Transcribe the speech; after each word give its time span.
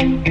thank 0.00 0.26
you 0.28 0.29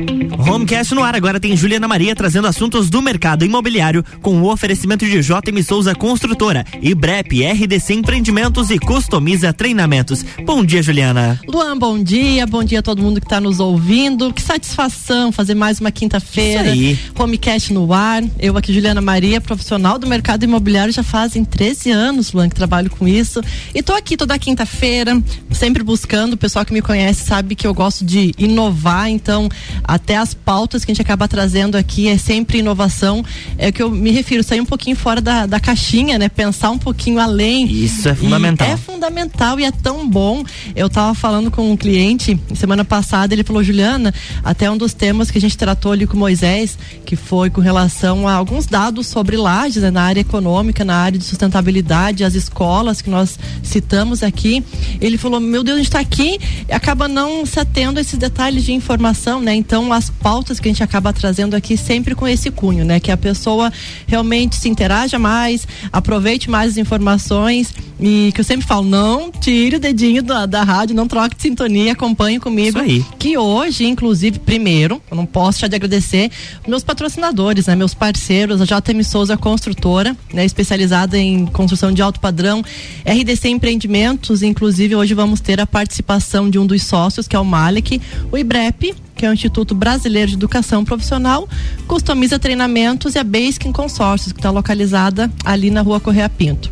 Homecast 0.49 0.95
no 0.95 1.03
ar 1.03 1.15
agora 1.15 1.39
tem 1.39 1.55
Juliana 1.55 1.87
Maria 1.87 2.15
trazendo 2.15 2.47
assuntos 2.47 2.89
do 2.89 3.03
mercado 3.03 3.45
imobiliário 3.45 4.03
com 4.19 4.41
o 4.41 4.51
oferecimento 4.51 5.05
de 5.05 5.21
JM 5.21 5.61
Souza 5.63 5.93
Construtora 5.93 6.65
e 6.81 6.95
BREP 6.95 7.43
RDC 7.43 7.93
Empreendimentos 7.93 8.71
e 8.71 8.79
Customiza 8.79 9.53
Treinamentos. 9.53 10.25
Bom 10.43 10.65
dia, 10.65 10.81
Juliana. 10.81 11.39
Luan, 11.47 11.77
bom 11.77 12.01
dia, 12.01 12.47
bom 12.47 12.63
dia 12.63 12.79
a 12.79 12.81
todo 12.81 12.99
mundo 12.99 13.21
que 13.21 13.27
está 13.27 13.39
nos 13.39 13.59
ouvindo. 13.59 14.33
Que 14.33 14.41
satisfação 14.41 15.31
fazer 15.31 15.53
mais 15.53 15.79
uma 15.79 15.91
quinta-feira. 15.91 16.73
Homecast 17.17 17.71
no 17.71 17.93
ar. 17.93 18.23
Eu 18.39 18.57
aqui, 18.57 18.73
Juliana 18.73 19.01
Maria, 19.01 19.39
profissional 19.39 19.99
do 19.99 20.07
mercado 20.07 20.43
imobiliário, 20.43 20.91
já 20.91 21.03
fazem 21.03 21.45
13 21.45 21.91
anos, 21.91 22.33
Luan, 22.33 22.49
que 22.49 22.55
trabalho 22.55 22.89
com 22.89 23.07
isso. 23.07 23.39
E 23.73 23.83
tô 23.83 23.93
aqui 23.93 24.17
toda 24.17 24.37
quinta-feira, 24.39 25.21
sempre 25.51 25.83
buscando. 25.83 26.33
O 26.33 26.37
pessoal 26.37 26.65
que 26.65 26.73
me 26.73 26.81
conhece 26.81 27.23
sabe 27.23 27.53
que 27.53 27.67
eu 27.67 27.73
gosto 27.73 28.03
de 28.03 28.33
inovar, 28.35 29.11
então 29.11 29.47
até 29.83 30.17
as 30.17 30.38
pautas 30.39 30.83
que 30.83 30.91
a 30.91 30.93
gente 30.93 31.01
acaba 31.01 31.27
trazendo 31.27 31.75
aqui 31.75 32.07
é 32.07 32.17
sempre 32.17 32.59
inovação. 32.59 33.23
É 33.57 33.71
que 33.71 33.83
eu 33.83 33.91
me 33.91 34.11
refiro, 34.11 34.43
sair 34.43 34.61
um 34.61 34.65
pouquinho 34.65 34.95
fora 34.95 35.21
da, 35.21 35.45
da 35.45 35.59
caixinha, 35.59 36.17
né? 36.17 36.29
Pensar 36.29 36.71
um 36.71 36.77
pouquinho 36.77 37.19
além. 37.19 37.69
Isso 37.71 38.07
é 38.09 38.15
fundamental. 38.15 38.67
E 38.67 38.71
é 38.71 38.77
fundamental 38.77 39.59
e 39.59 39.65
é 39.65 39.71
tão 39.71 40.07
bom. 40.09 40.43
Eu 40.75 40.89
tava 40.89 41.13
falando 41.13 41.51
com 41.51 41.71
um 41.71 41.77
cliente 41.77 42.39
semana 42.55 42.83
passada, 42.83 43.33
ele 43.33 43.43
falou, 43.43 43.63
Juliana, 43.63 44.13
até 44.43 44.69
um 44.69 44.77
dos 44.77 44.93
temas 44.93 45.29
que 45.29 45.37
a 45.37 45.41
gente 45.41 45.57
tratou 45.57 45.91
ali 45.91 46.07
com 46.07 46.17
Moisés, 46.17 46.77
que 47.05 47.15
foi 47.15 47.49
com 47.49 47.61
relação 47.61 48.27
a 48.27 48.33
alguns 48.33 48.65
dados 48.65 49.07
sobre 49.07 49.37
lajes 49.37 49.83
né, 49.83 49.91
na 49.91 50.03
área 50.03 50.21
econômica, 50.21 50.83
na 50.83 50.95
área 50.95 51.19
de 51.19 51.25
sustentabilidade, 51.25 52.23
as 52.23 52.33
escolas 52.33 53.01
que 53.01 53.09
nós 53.09 53.37
citamos 53.63 54.23
aqui. 54.23 54.63
Ele 54.99 55.17
falou, 55.17 55.39
meu 55.39 55.63
Deus, 55.63 55.75
a 55.75 55.79
gente 55.79 55.87
está 55.87 55.99
aqui 55.99 56.39
e 56.67 56.73
acaba 56.73 57.07
não 57.07 57.45
se 57.45 57.59
atendo 57.59 57.99
a 57.99 58.01
esses 58.01 58.17
detalhes 58.17 58.63
de 58.63 58.73
informação, 58.73 59.41
né? 59.41 59.53
Então 59.53 59.91
as 59.93 60.09
pautas 60.09 60.28
que 60.37 60.67
a 60.67 60.71
gente 60.71 60.83
acaba 60.83 61.11
trazendo 61.11 61.55
aqui 61.55 61.75
sempre 61.75 62.15
com 62.15 62.27
esse 62.27 62.51
cunho, 62.51 62.85
né? 62.85 62.99
Que 62.99 63.11
a 63.11 63.17
pessoa 63.17 63.71
realmente 64.07 64.55
se 64.55 64.69
interaja 64.69 65.17
mais, 65.17 65.67
aproveite 65.91 66.49
mais 66.49 66.71
as 66.71 66.77
informações 66.77 67.73
e 67.99 68.31
que 68.33 68.39
eu 68.39 68.45
sempre 68.45 68.65
falo, 68.65 68.85
não 68.87 69.29
tire 69.31 69.75
o 69.75 69.79
dedinho 69.79 70.23
da, 70.23 70.45
da 70.45 70.63
rádio, 70.63 70.95
não 70.95 71.07
troque 71.07 71.35
de 71.35 71.41
sintonia, 71.41 71.91
acompanhe 71.91 72.39
comigo. 72.39 72.79
Isso 72.79 72.79
aí. 72.79 73.05
Que 73.17 73.37
hoje, 73.37 73.85
inclusive, 73.85 74.39
primeiro, 74.39 75.01
eu 75.11 75.17
não 75.17 75.25
posso 75.25 75.57
deixar 75.57 75.67
de 75.67 75.75
agradecer 75.75 76.31
meus 76.67 76.83
patrocinadores, 76.83 77.67
né? 77.67 77.75
Meus 77.75 77.93
parceiros, 77.93 78.61
a 78.61 78.65
JM 78.65 79.03
Souza 79.03 79.35
Construtora, 79.35 80.15
né? 80.33 80.45
Especializada 80.45 81.17
em 81.17 81.45
construção 81.47 81.91
de 81.91 82.01
alto 82.01 82.19
padrão, 82.19 82.63
RDC 83.05 83.49
Empreendimentos, 83.49 84.43
inclusive 84.43 84.95
hoje 84.95 85.13
vamos 85.13 85.41
ter 85.41 85.59
a 85.59 85.67
participação 85.67 86.49
de 86.49 86.57
um 86.57 86.65
dos 86.65 86.83
sócios, 86.83 87.27
que 87.27 87.35
é 87.35 87.39
o 87.39 87.45
Malek, 87.45 88.01
o 88.31 88.37
IBREP, 88.37 88.93
que 89.19 89.25
é 89.25 89.29
o 89.29 89.33
Instituto 89.33 89.75
Brasileiro 89.75 90.29
de 90.29 90.37
Educação 90.37 90.85
Profissional, 90.85 91.45
customiza 91.85 92.39
treinamentos 92.39 93.15
e 93.15 93.19
a 93.19 93.23
Baskin 93.23 93.69
Consórcios, 93.69 94.31
que 94.31 94.39
está 94.39 94.49
localizada 94.49 95.29
ali 95.43 95.69
na 95.69 95.81
rua 95.81 95.99
Correia 95.99 96.29
Pinto. 96.29 96.71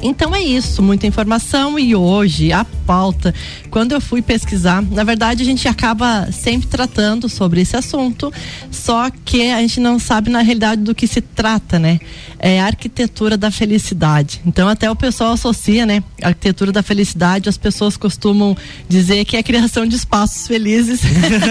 Então 0.00 0.32
é 0.32 0.40
isso, 0.40 0.80
muita 0.80 1.08
informação 1.08 1.76
e 1.76 1.92
hoje 1.96 2.52
a 2.52 2.64
pauta, 2.86 3.34
quando 3.68 3.92
eu 3.92 4.00
fui 4.00 4.22
pesquisar, 4.22 4.80
na 4.80 5.02
verdade 5.02 5.42
a 5.42 5.44
gente 5.44 5.66
acaba 5.66 6.30
sempre 6.30 6.68
tratando 6.68 7.28
sobre 7.28 7.62
esse 7.62 7.76
assunto, 7.76 8.32
só 8.70 9.10
que 9.24 9.50
a 9.50 9.60
gente 9.60 9.80
não 9.80 9.98
sabe 9.98 10.30
na 10.30 10.42
realidade 10.42 10.82
do 10.82 10.94
que 10.94 11.08
se 11.08 11.20
trata, 11.20 11.80
né? 11.80 11.98
É 12.38 12.60
a 12.60 12.66
arquitetura 12.66 13.36
da 13.36 13.50
felicidade. 13.50 14.40
Então 14.46 14.68
até 14.68 14.90
o 14.90 14.96
pessoal 14.96 15.32
associa, 15.32 15.86
né? 15.86 16.02
A 16.22 16.28
arquitetura 16.28 16.70
da 16.72 16.82
felicidade, 16.82 17.48
as 17.48 17.56
pessoas 17.56 17.96
costumam 17.96 18.56
dizer 18.88 19.24
que 19.24 19.36
é 19.36 19.40
a 19.40 19.42
criação 19.42 19.86
de 19.86 19.96
espaços 19.96 20.46
felizes. 20.46 21.00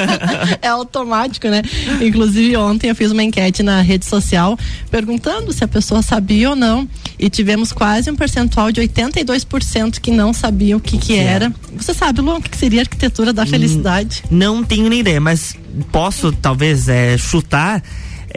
é 0.61 0.67
automático, 0.67 1.47
né? 1.47 1.61
Inclusive 2.01 2.55
ontem 2.57 2.89
eu 2.89 2.95
fiz 2.95 3.11
uma 3.11 3.23
enquete 3.23 3.63
na 3.63 3.81
rede 3.81 4.05
social 4.05 4.57
perguntando 4.89 5.51
se 5.51 5.63
a 5.63 5.67
pessoa 5.67 6.01
sabia 6.01 6.51
ou 6.51 6.55
não 6.55 6.87
e 7.17 7.29
tivemos 7.29 7.71
quase 7.71 8.09
um 8.09 8.15
percentual 8.15 8.71
de 8.71 8.81
82% 8.81 9.99
que 9.99 10.11
não 10.11 10.33
sabiam 10.33 10.77
o 10.77 10.81
que 10.81 10.97
que 10.97 11.15
era. 11.15 11.53
Você 11.75 11.93
sabe, 11.93 12.21
Luan, 12.21 12.37
o 12.37 12.41
que 12.41 12.55
seria 12.57 12.81
a 12.81 12.83
arquitetura 12.83 13.33
da 13.33 13.45
felicidade? 13.45 14.23
Não 14.29 14.63
tenho 14.63 14.89
nem 14.89 14.99
ideia, 14.99 15.19
mas 15.19 15.55
posso 15.91 16.31
talvez 16.31 16.87
é, 16.87 17.17
chutar 17.17 17.81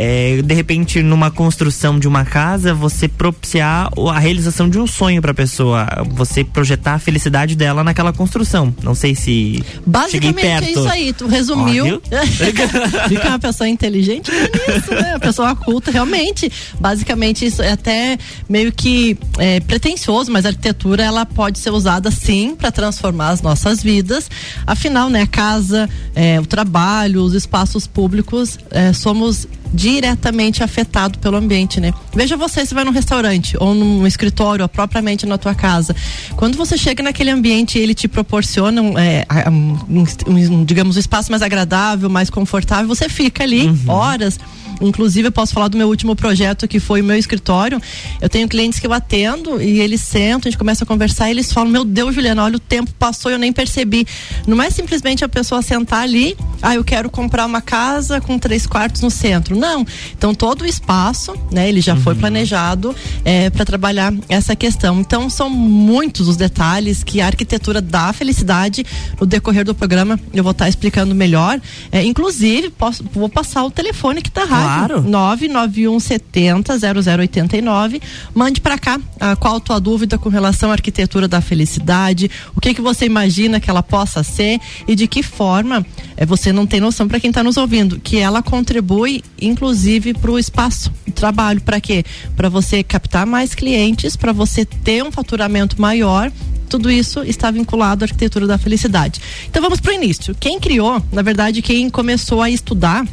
é, 0.00 0.40
de 0.42 0.54
repente 0.54 1.02
numa 1.02 1.28
construção 1.28 1.98
de 1.98 2.06
uma 2.06 2.24
casa 2.24 2.72
você 2.72 3.08
propiciar 3.08 3.90
a 4.14 4.18
realização 4.20 4.70
de 4.70 4.78
um 4.78 4.86
sonho 4.86 5.20
para 5.20 5.32
a 5.32 5.34
pessoa, 5.34 5.88
você 6.10 6.44
projetar 6.44 6.94
a 6.94 6.98
felicidade 7.00 7.56
dela 7.56 7.82
naquela 7.82 8.12
construção. 8.12 8.72
Não 8.80 8.94
sei 8.94 9.16
se 9.16 9.60
basicamente 9.84 10.46
é 10.46 10.70
isso 10.70 10.88
aí. 10.88 11.12
Tu 11.12 11.26
resumiu. 11.26 12.00
Fica 13.08 13.28
uma 13.28 13.40
pessoa 13.40 13.68
inteligente 13.68 14.30
nisso, 14.30 14.94
né? 14.94 15.14
A 15.16 15.18
pessoa 15.18 15.56
culta 15.56 15.90
realmente. 15.90 16.48
Basicamente 16.78 17.44
isso 17.44 17.60
é 17.60 17.72
até 17.72 18.16
meio 18.48 18.70
que 18.70 19.18
é, 19.36 19.58
pretensioso, 19.58 20.30
mas 20.30 20.46
a 20.46 20.50
arquitetura 20.50 21.02
ela 21.02 21.26
pode 21.26 21.58
ser 21.58 21.70
usada 21.70 22.08
sim 22.12 22.54
para 22.54 22.70
transformar 22.70 23.30
as 23.30 23.42
nossas 23.42 23.82
vidas. 23.82 24.30
Afinal, 24.64 25.10
né? 25.10 25.22
A 25.22 25.26
casa, 25.26 25.90
é, 26.14 26.38
o 26.38 26.46
trabalho, 26.46 27.20
os 27.22 27.34
espaços 27.34 27.88
públicos, 27.88 28.58
é, 28.70 28.92
somos 28.92 29.48
diretamente 29.72 30.62
afetado 30.62 31.18
pelo 31.18 31.36
ambiente, 31.36 31.80
né? 31.80 31.92
Veja 32.14 32.36
você 32.36 32.64
se 32.64 32.74
vai 32.74 32.84
num 32.84 32.90
restaurante 32.90 33.56
ou 33.60 33.74
num 33.74 34.06
escritório 34.06 34.62
ou 34.62 34.68
propriamente 34.68 35.26
na 35.26 35.38
tua 35.38 35.54
casa. 35.54 35.94
Quando 36.36 36.56
você 36.56 36.76
chega 36.76 37.02
naquele 37.02 37.30
ambiente, 37.30 37.78
ele 37.78 37.94
te 37.94 38.08
proporciona 38.08 38.80
um, 38.80 38.98
é, 38.98 39.24
um, 39.50 39.78
um, 40.26 40.64
digamos, 40.64 40.96
um 40.96 41.00
espaço 41.00 41.30
mais 41.30 41.42
agradável, 41.42 42.08
mais 42.08 42.30
confortável, 42.30 42.88
você 42.88 43.08
fica 43.08 43.42
ali 43.42 43.66
uhum. 43.66 43.78
horas 43.88 44.38
Inclusive, 44.80 45.28
eu 45.28 45.32
posso 45.32 45.52
falar 45.52 45.68
do 45.68 45.76
meu 45.76 45.88
último 45.88 46.14
projeto, 46.14 46.68
que 46.68 46.78
foi 46.78 47.00
o 47.00 47.04
meu 47.04 47.16
escritório. 47.16 47.80
Eu 48.20 48.28
tenho 48.28 48.48
clientes 48.48 48.78
que 48.78 48.86
eu 48.86 48.92
atendo 48.92 49.60
e 49.60 49.80
eles 49.80 50.00
sentam, 50.00 50.48
a 50.48 50.50
gente 50.50 50.58
começa 50.58 50.84
a 50.84 50.86
conversar 50.86 51.28
e 51.28 51.32
eles 51.32 51.52
falam: 51.52 51.70
Meu 51.70 51.84
Deus, 51.84 52.14
Juliana, 52.14 52.44
olha, 52.44 52.56
o 52.56 52.60
tempo 52.60 52.92
passou 52.98 53.30
e 53.30 53.34
eu 53.34 53.38
nem 53.38 53.52
percebi. 53.52 54.06
Não 54.46 54.62
é 54.62 54.70
simplesmente 54.70 55.24
a 55.24 55.28
pessoa 55.28 55.62
sentar 55.62 56.02
ali, 56.02 56.36
ah, 56.62 56.74
eu 56.74 56.84
quero 56.84 57.10
comprar 57.10 57.46
uma 57.46 57.60
casa 57.60 58.20
com 58.20 58.38
três 58.38 58.66
quartos 58.66 59.02
no 59.02 59.10
centro. 59.10 59.56
Não. 59.58 59.86
Então, 60.16 60.34
todo 60.34 60.62
o 60.62 60.66
espaço, 60.66 61.34
né, 61.50 61.68
ele 61.68 61.80
já 61.80 61.94
uhum. 61.94 62.00
foi 62.00 62.14
planejado 62.14 62.94
é, 63.24 63.50
para 63.50 63.64
trabalhar 63.64 64.12
essa 64.28 64.54
questão. 64.54 65.00
Então, 65.00 65.28
são 65.28 65.50
muitos 65.50 66.28
os 66.28 66.36
detalhes 66.36 67.02
que 67.04 67.20
a 67.20 67.26
arquitetura 67.26 67.80
dá 67.80 68.12
felicidade. 68.12 68.84
No 69.20 69.26
decorrer 69.26 69.64
do 69.64 69.74
programa, 69.74 70.18
eu 70.32 70.42
vou 70.42 70.52
estar 70.52 70.64
tá 70.64 70.68
explicando 70.68 71.14
melhor. 71.14 71.60
É, 71.90 72.02
inclusive, 72.04 72.70
posso, 72.70 73.04
vou 73.12 73.28
passar 73.28 73.64
o 73.64 73.70
telefone 73.70 74.22
que 74.22 74.28
está 74.28 74.44
rádio 74.44 74.68
Claro. 74.68 75.02
99170 75.02 76.78
0089. 76.78 78.00
Mande 78.34 78.60
para 78.60 78.78
cá 78.78 79.00
a, 79.18 79.36
qual 79.36 79.56
a 79.56 79.60
tua 79.60 79.80
dúvida 79.80 80.18
com 80.18 80.28
relação 80.28 80.70
à 80.70 80.74
arquitetura 80.74 81.26
da 81.26 81.40
felicidade, 81.40 82.30
o 82.54 82.60
que 82.60 82.74
que 82.74 82.80
você 82.80 83.06
imagina 83.06 83.60
que 83.60 83.70
ela 83.70 83.82
possa 83.82 84.22
ser 84.22 84.60
e 84.86 84.94
de 84.94 85.06
que 85.06 85.22
forma 85.22 85.84
é, 86.18 86.26
você 86.26 86.52
não 86.52 86.66
tem 86.66 86.80
noção 86.80 87.06
para 87.06 87.20
quem 87.20 87.30
está 87.30 87.44
nos 87.44 87.56
ouvindo, 87.56 88.00
que 88.00 88.18
ela 88.18 88.42
contribui 88.42 89.22
inclusive 89.40 90.14
para 90.14 90.32
o 90.32 90.38
espaço 90.38 90.92
de 91.06 91.12
trabalho, 91.12 91.60
para 91.60 91.80
quê? 91.80 92.04
Para 92.36 92.48
você 92.48 92.82
captar 92.82 93.24
mais 93.24 93.54
clientes, 93.54 94.16
para 94.16 94.32
você 94.32 94.64
ter 94.64 95.04
um 95.04 95.12
faturamento 95.12 95.80
maior 95.80 96.30
tudo 96.68 96.90
isso 96.90 97.22
está 97.22 97.50
vinculado 97.50 98.04
à 98.04 98.06
arquitetura 98.06 98.46
da 98.46 98.58
felicidade. 98.58 99.22
Então 99.48 99.62
vamos 99.62 99.80
para 99.80 99.90
o 99.90 99.94
início. 99.94 100.36
Quem 100.38 100.60
criou, 100.60 101.02
na 101.10 101.22
verdade, 101.22 101.62
quem 101.62 101.88
começou 101.88 102.42
a 102.42 102.50
estudar 102.50 103.06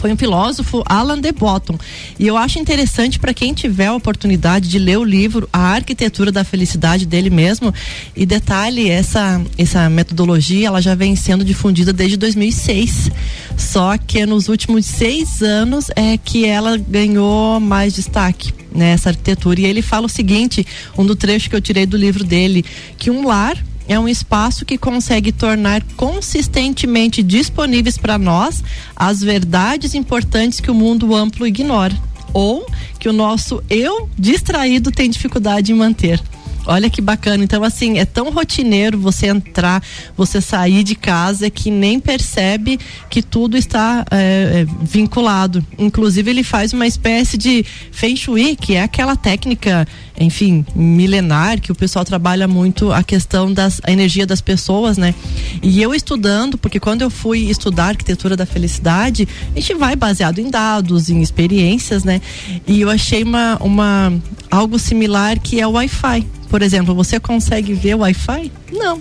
foi 0.00 0.10
um 0.10 0.16
filósofo 0.16 0.82
Alan 0.86 1.20
de 1.20 1.30
Botton. 1.30 1.78
E 2.18 2.26
eu 2.26 2.34
acho 2.34 2.58
interessante 2.58 3.18
para 3.18 3.34
quem 3.34 3.52
tiver 3.52 3.86
a 3.86 3.94
oportunidade 3.94 4.66
de 4.66 4.78
ler 4.78 4.98
o 4.98 5.04
livro 5.04 5.46
A 5.52 5.74
Arquitetura 5.74 6.32
da 6.32 6.42
Felicidade 6.42 7.04
dele 7.04 7.28
mesmo. 7.28 7.72
E 8.16 8.24
detalhe, 8.24 8.88
essa 8.88 9.40
essa 9.58 9.90
metodologia 9.90 10.68
ela 10.68 10.80
já 10.80 10.94
vem 10.94 11.14
sendo 11.14 11.44
difundida 11.44 11.92
desde 11.92 12.16
2006. 12.16 13.10
Só 13.58 13.98
que 13.98 14.24
nos 14.24 14.48
últimos 14.48 14.86
seis 14.86 15.42
anos 15.42 15.90
é 15.94 16.16
que 16.16 16.46
ela 16.46 16.78
ganhou 16.78 17.60
mais 17.60 17.92
destaque 17.92 18.54
nessa 18.74 19.10
arquitetura. 19.10 19.60
E 19.60 19.66
ele 19.66 19.82
fala 19.82 20.06
o 20.06 20.08
seguinte, 20.08 20.66
um 20.96 21.04
do 21.04 21.14
trecho 21.14 21.50
que 21.50 21.56
eu 21.56 21.60
tirei 21.60 21.84
do 21.84 21.98
livro 21.98 22.24
dele, 22.24 22.64
que 22.96 23.10
um 23.10 23.26
lar 23.26 23.62
é 23.90 23.98
um 23.98 24.08
espaço 24.08 24.64
que 24.64 24.78
consegue 24.78 25.32
tornar 25.32 25.82
consistentemente 25.96 27.24
disponíveis 27.24 27.98
para 27.98 28.16
nós 28.16 28.62
as 28.94 29.20
verdades 29.20 29.96
importantes 29.96 30.60
que 30.60 30.70
o 30.70 30.74
mundo 30.74 31.12
amplo 31.12 31.44
ignora 31.44 32.00
ou 32.32 32.64
que 33.00 33.08
o 33.08 33.12
nosso 33.12 33.60
eu 33.68 34.08
distraído 34.16 34.92
tem 34.92 35.10
dificuldade 35.10 35.72
em 35.72 35.74
manter. 35.74 36.22
Olha 36.66 36.88
que 36.88 37.00
bacana. 37.00 37.42
Então, 37.42 37.64
assim, 37.64 37.98
é 37.98 38.04
tão 38.04 38.30
rotineiro 38.30 38.96
você 38.96 39.26
entrar, 39.26 39.82
você 40.16 40.40
sair 40.40 40.84
de 40.84 40.94
casa 40.94 41.50
que 41.50 41.68
nem 41.68 41.98
percebe 41.98 42.78
que 43.08 43.22
tudo 43.22 43.56
está 43.56 44.04
é, 44.10 44.64
vinculado. 44.82 45.66
Inclusive, 45.76 46.30
ele 46.30 46.44
faz 46.44 46.72
uma 46.72 46.86
espécie 46.86 47.36
de 47.36 47.64
Feng 47.90 48.14
Shui, 48.14 48.54
que 48.54 48.74
é 48.74 48.82
aquela 48.82 49.16
técnica 49.16 49.88
enfim, 50.20 50.66
milenar, 50.74 51.58
que 51.60 51.72
o 51.72 51.74
pessoal 51.74 52.04
trabalha 52.04 52.46
muito 52.46 52.92
a 52.92 53.02
questão 53.02 53.50
da 53.50 53.68
energia 53.88 54.26
das 54.26 54.42
pessoas, 54.42 54.98
né? 54.98 55.14
E 55.62 55.80
eu 55.80 55.94
estudando, 55.94 56.58
porque 56.58 56.78
quando 56.78 57.00
eu 57.00 57.08
fui 57.08 57.50
estudar 57.50 57.86
arquitetura 57.86 58.36
da 58.36 58.44
felicidade, 58.44 59.26
a 59.56 59.58
gente 59.58 59.74
vai 59.74 59.96
baseado 59.96 60.38
em 60.38 60.50
dados, 60.50 61.08
em 61.08 61.22
experiências, 61.22 62.04
né? 62.04 62.20
E 62.66 62.82
eu 62.82 62.90
achei 62.90 63.22
uma, 63.22 63.56
uma 63.62 64.12
algo 64.50 64.78
similar 64.78 65.38
que 65.40 65.58
é 65.58 65.66
o 65.66 65.72
Wi-Fi. 65.72 66.26
Por 66.50 66.60
exemplo, 66.60 66.94
você 66.94 67.18
consegue 67.18 67.72
ver 67.72 67.94
o 67.94 68.00
Wi-Fi? 68.00 68.52
Não. 68.72 69.00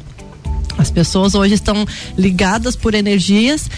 As 0.77 0.89
pessoas 0.89 1.35
hoje 1.35 1.55
estão 1.55 1.85
ligadas 2.17 2.77
por 2.77 2.93
energias 2.93 3.69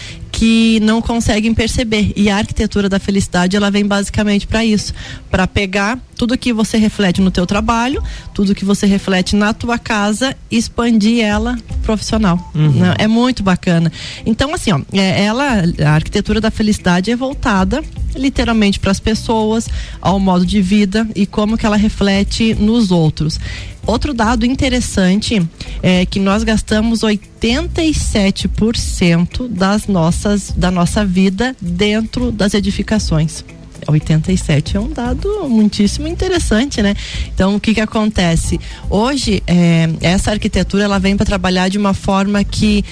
que 0.42 0.80
não 0.80 1.00
conseguem 1.00 1.54
perceber. 1.54 2.12
E 2.16 2.28
a 2.28 2.36
arquitetura 2.36 2.88
da 2.88 2.98
felicidade, 2.98 3.56
ela 3.56 3.70
vem 3.70 3.86
basicamente 3.86 4.44
para 4.44 4.64
isso, 4.64 4.92
para 5.30 5.46
pegar 5.46 5.96
tudo 6.16 6.36
que 6.36 6.52
você 6.52 6.78
reflete 6.78 7.20
no 7.20 7.30
teu 7.30 7.46
trabalho, 7.46 8.02
tudo 8.34 8.52
que 8.52 8.64
você 8.64 8.84
reflete 8.84 9.36
na 9.36 9.54
tua 9.54 9.78
casa, 9.78 10.36
expandir 10.50 11.24
ela 11.24 11.56
profissional. 11.84 12.50
Uhum. 12.56 12.72
Né? 12.72 12.94
É 12.98 13.06
muito 13.06 13.40
bacana. 13.40 13.92
Então, 14.26 14.52
assim, 14.52 14.72
ó, 14.72 14.80
é, 14.92 15.24
ela, 15.24 15.62
a 15.84 15.90
arquitetura 15.90 16.40
da 16.40 16.50
felicidade 16.50 17.12
é 17.12 17.14
voltada 17.14 17.80
literalmente 18.14 18.80
para 18.80 18.90
as 18.90 19.00
pessoas, 19.00 19.68
ao 20.00 20.20
modo 20.20 20.46
de 20.46 20.62
vida 20.62 21.06
e 21.14 21.26
como 21.26 21.56
que 21.56 21.64
ela 21.66 21.76
reflete 21.76 22.54
nos 22.54 22.90
outros. 22.90 23.38
Outro 23.86 24.12
dado 24.14 24.46
interessante 24.46 25.46
é 25.82 26.06
que 26.06 26.18
nós 26.20 26.44
gastamos 26.44 27.00
87% 27.00 29.48
das 29.48 29.88
nossas 29.88 30.52
da 30.52 30.70
nossa 30.70 31.04
vida 31.04 31.56
dentro 31.60 32.30
das 32.30 32.54
edificações. 32.54 33.44
87 33.86 34.76
é 34.76 34.80
um 34.80 34.90
dado 34.90 35.48
muitíssimo 35.48 36.06
interessante, 36.06 36.82
né? 36.82 36.94
Então, 37.34 37.56
o 37.56 37.60
que 37.60 37.74
que 37.74 37.80
acontece? 37.80 38.60
Hoje, 38.88 39.42
é, 39.46 39.88
essa 40.00 40.30
arquitetura, 40.30 40.84
ela 40.84 40.98
vem 40.98 41.16
para 41.16 41.26
trabalhar 41.26 41.68
de 41.68 41.78
uma 41.78 41.94
forma 41.94 42.42
que 42.44 42.84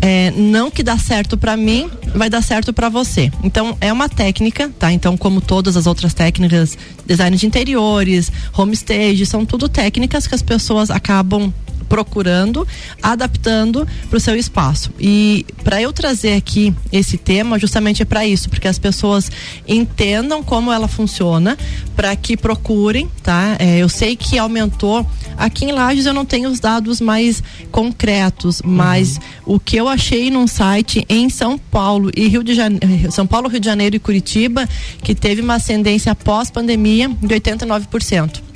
é, 0.00 0.30
não 0.32 0.70
que 0.70 0.82
dá 0.82 0.98
certo 0.98 1.36
para 1.36 1.56
mim, 1.56 1.90
vai 2.14 2.28
dar 2.28 2.42
certo 2.42 2.72
para 2.72 2.88
você. 2.88 3.30
Então 3.42 3.76
é 3.80 3.92
uma 3.92 4.08
técnica, 4.08 4.70
tá? 4.78 4.92
Então 4.92 5.16
como 5.16 5.40
todas 5.40 5.76
as 5.76 5.86
outras 5.86 6.12
técnicas, 6.14 6.76
design 7.06 7.36
de 7.36 7.46
interiores, 7.46 8.30
homestage, 8.56 9.24
são 9.26 9.44
tudo 9.44 9.68
técnicas 9.68 10.26
que 10.26 10.34
as 10.34 10.42
pessoas 10.42 10.90
acabam 10.90 11.52
procurando, 11.88 12.66
adaptando 13.02 13.86
para 14.08 14.16
o 14.16 14.20
seu 14.20 14.36
espaço. 14.36 14.90
E 14.98 15.46
para 15.64 15.80
eu 15.80 15.92
trazer 15.92 16.34
aqui 16.34 16.74
esse 16.92 17.16
tema, 17.16 17.58
justamente 17.58 18.02
é 18.02 18.04
para 18.04 18.26
isso, 18.26 18.48
porque 18.48 18.68
as 18.68 18.78
pessoas 18.78 19.30
entendam 19.66 20.42
como 20.42 20.72
ela 20.72 20.88
funciona, 20.88 21.56
para 21.94 22.14
que 22.14 22.36
procurem, 22.36 23.08
tá? 23.22 23.56
É, 23.58 23.78
eu 23.78 23.88
sei 23.88 24.16
que 24.16 24.38
aumentou. 24.38 25.06
Aqui 25.36 25.64
em 25.64 25.72
Lages 25.72 26.06
eu 26.06 26.12
não 26.12 26.24
tenho 26.24 26.50
os 26.50 26.60
dados 26.60 27.00
mais 27.00 27.42
concretos, 27.70 28.60
mas 28.64 29.16
uhum. 29.16 29.54
o 29.54 29.60
que 29.60 29.76
eu 29.76 29.88
achei 29.88 30.30
num 30.30 30.46
site 30.46 31.04
em 31.08 31.28
São 31.28 31.58
Paulo 31.58 32.10
e 32.14 32.28
Rio 32.28 32.42
de 32.42 32.54
Janeiro, 32.54 33.10
São 33.10 33.26
Paulo, 33.26 33.48
Rio 33.48 33.60
de 33.60 33.66
Janeiro 33.66 33.96
e 33.96 33.98
Curitiba, 33.98 34.68
que 35.02 35.14
teve 35.14 35.40
uma 35.40 35.54
ascendência 35.54 36.14
pós 36.14 36.50
pandemia 36.50 37.08
de 37.08 37.34
89%. 37.34 38.55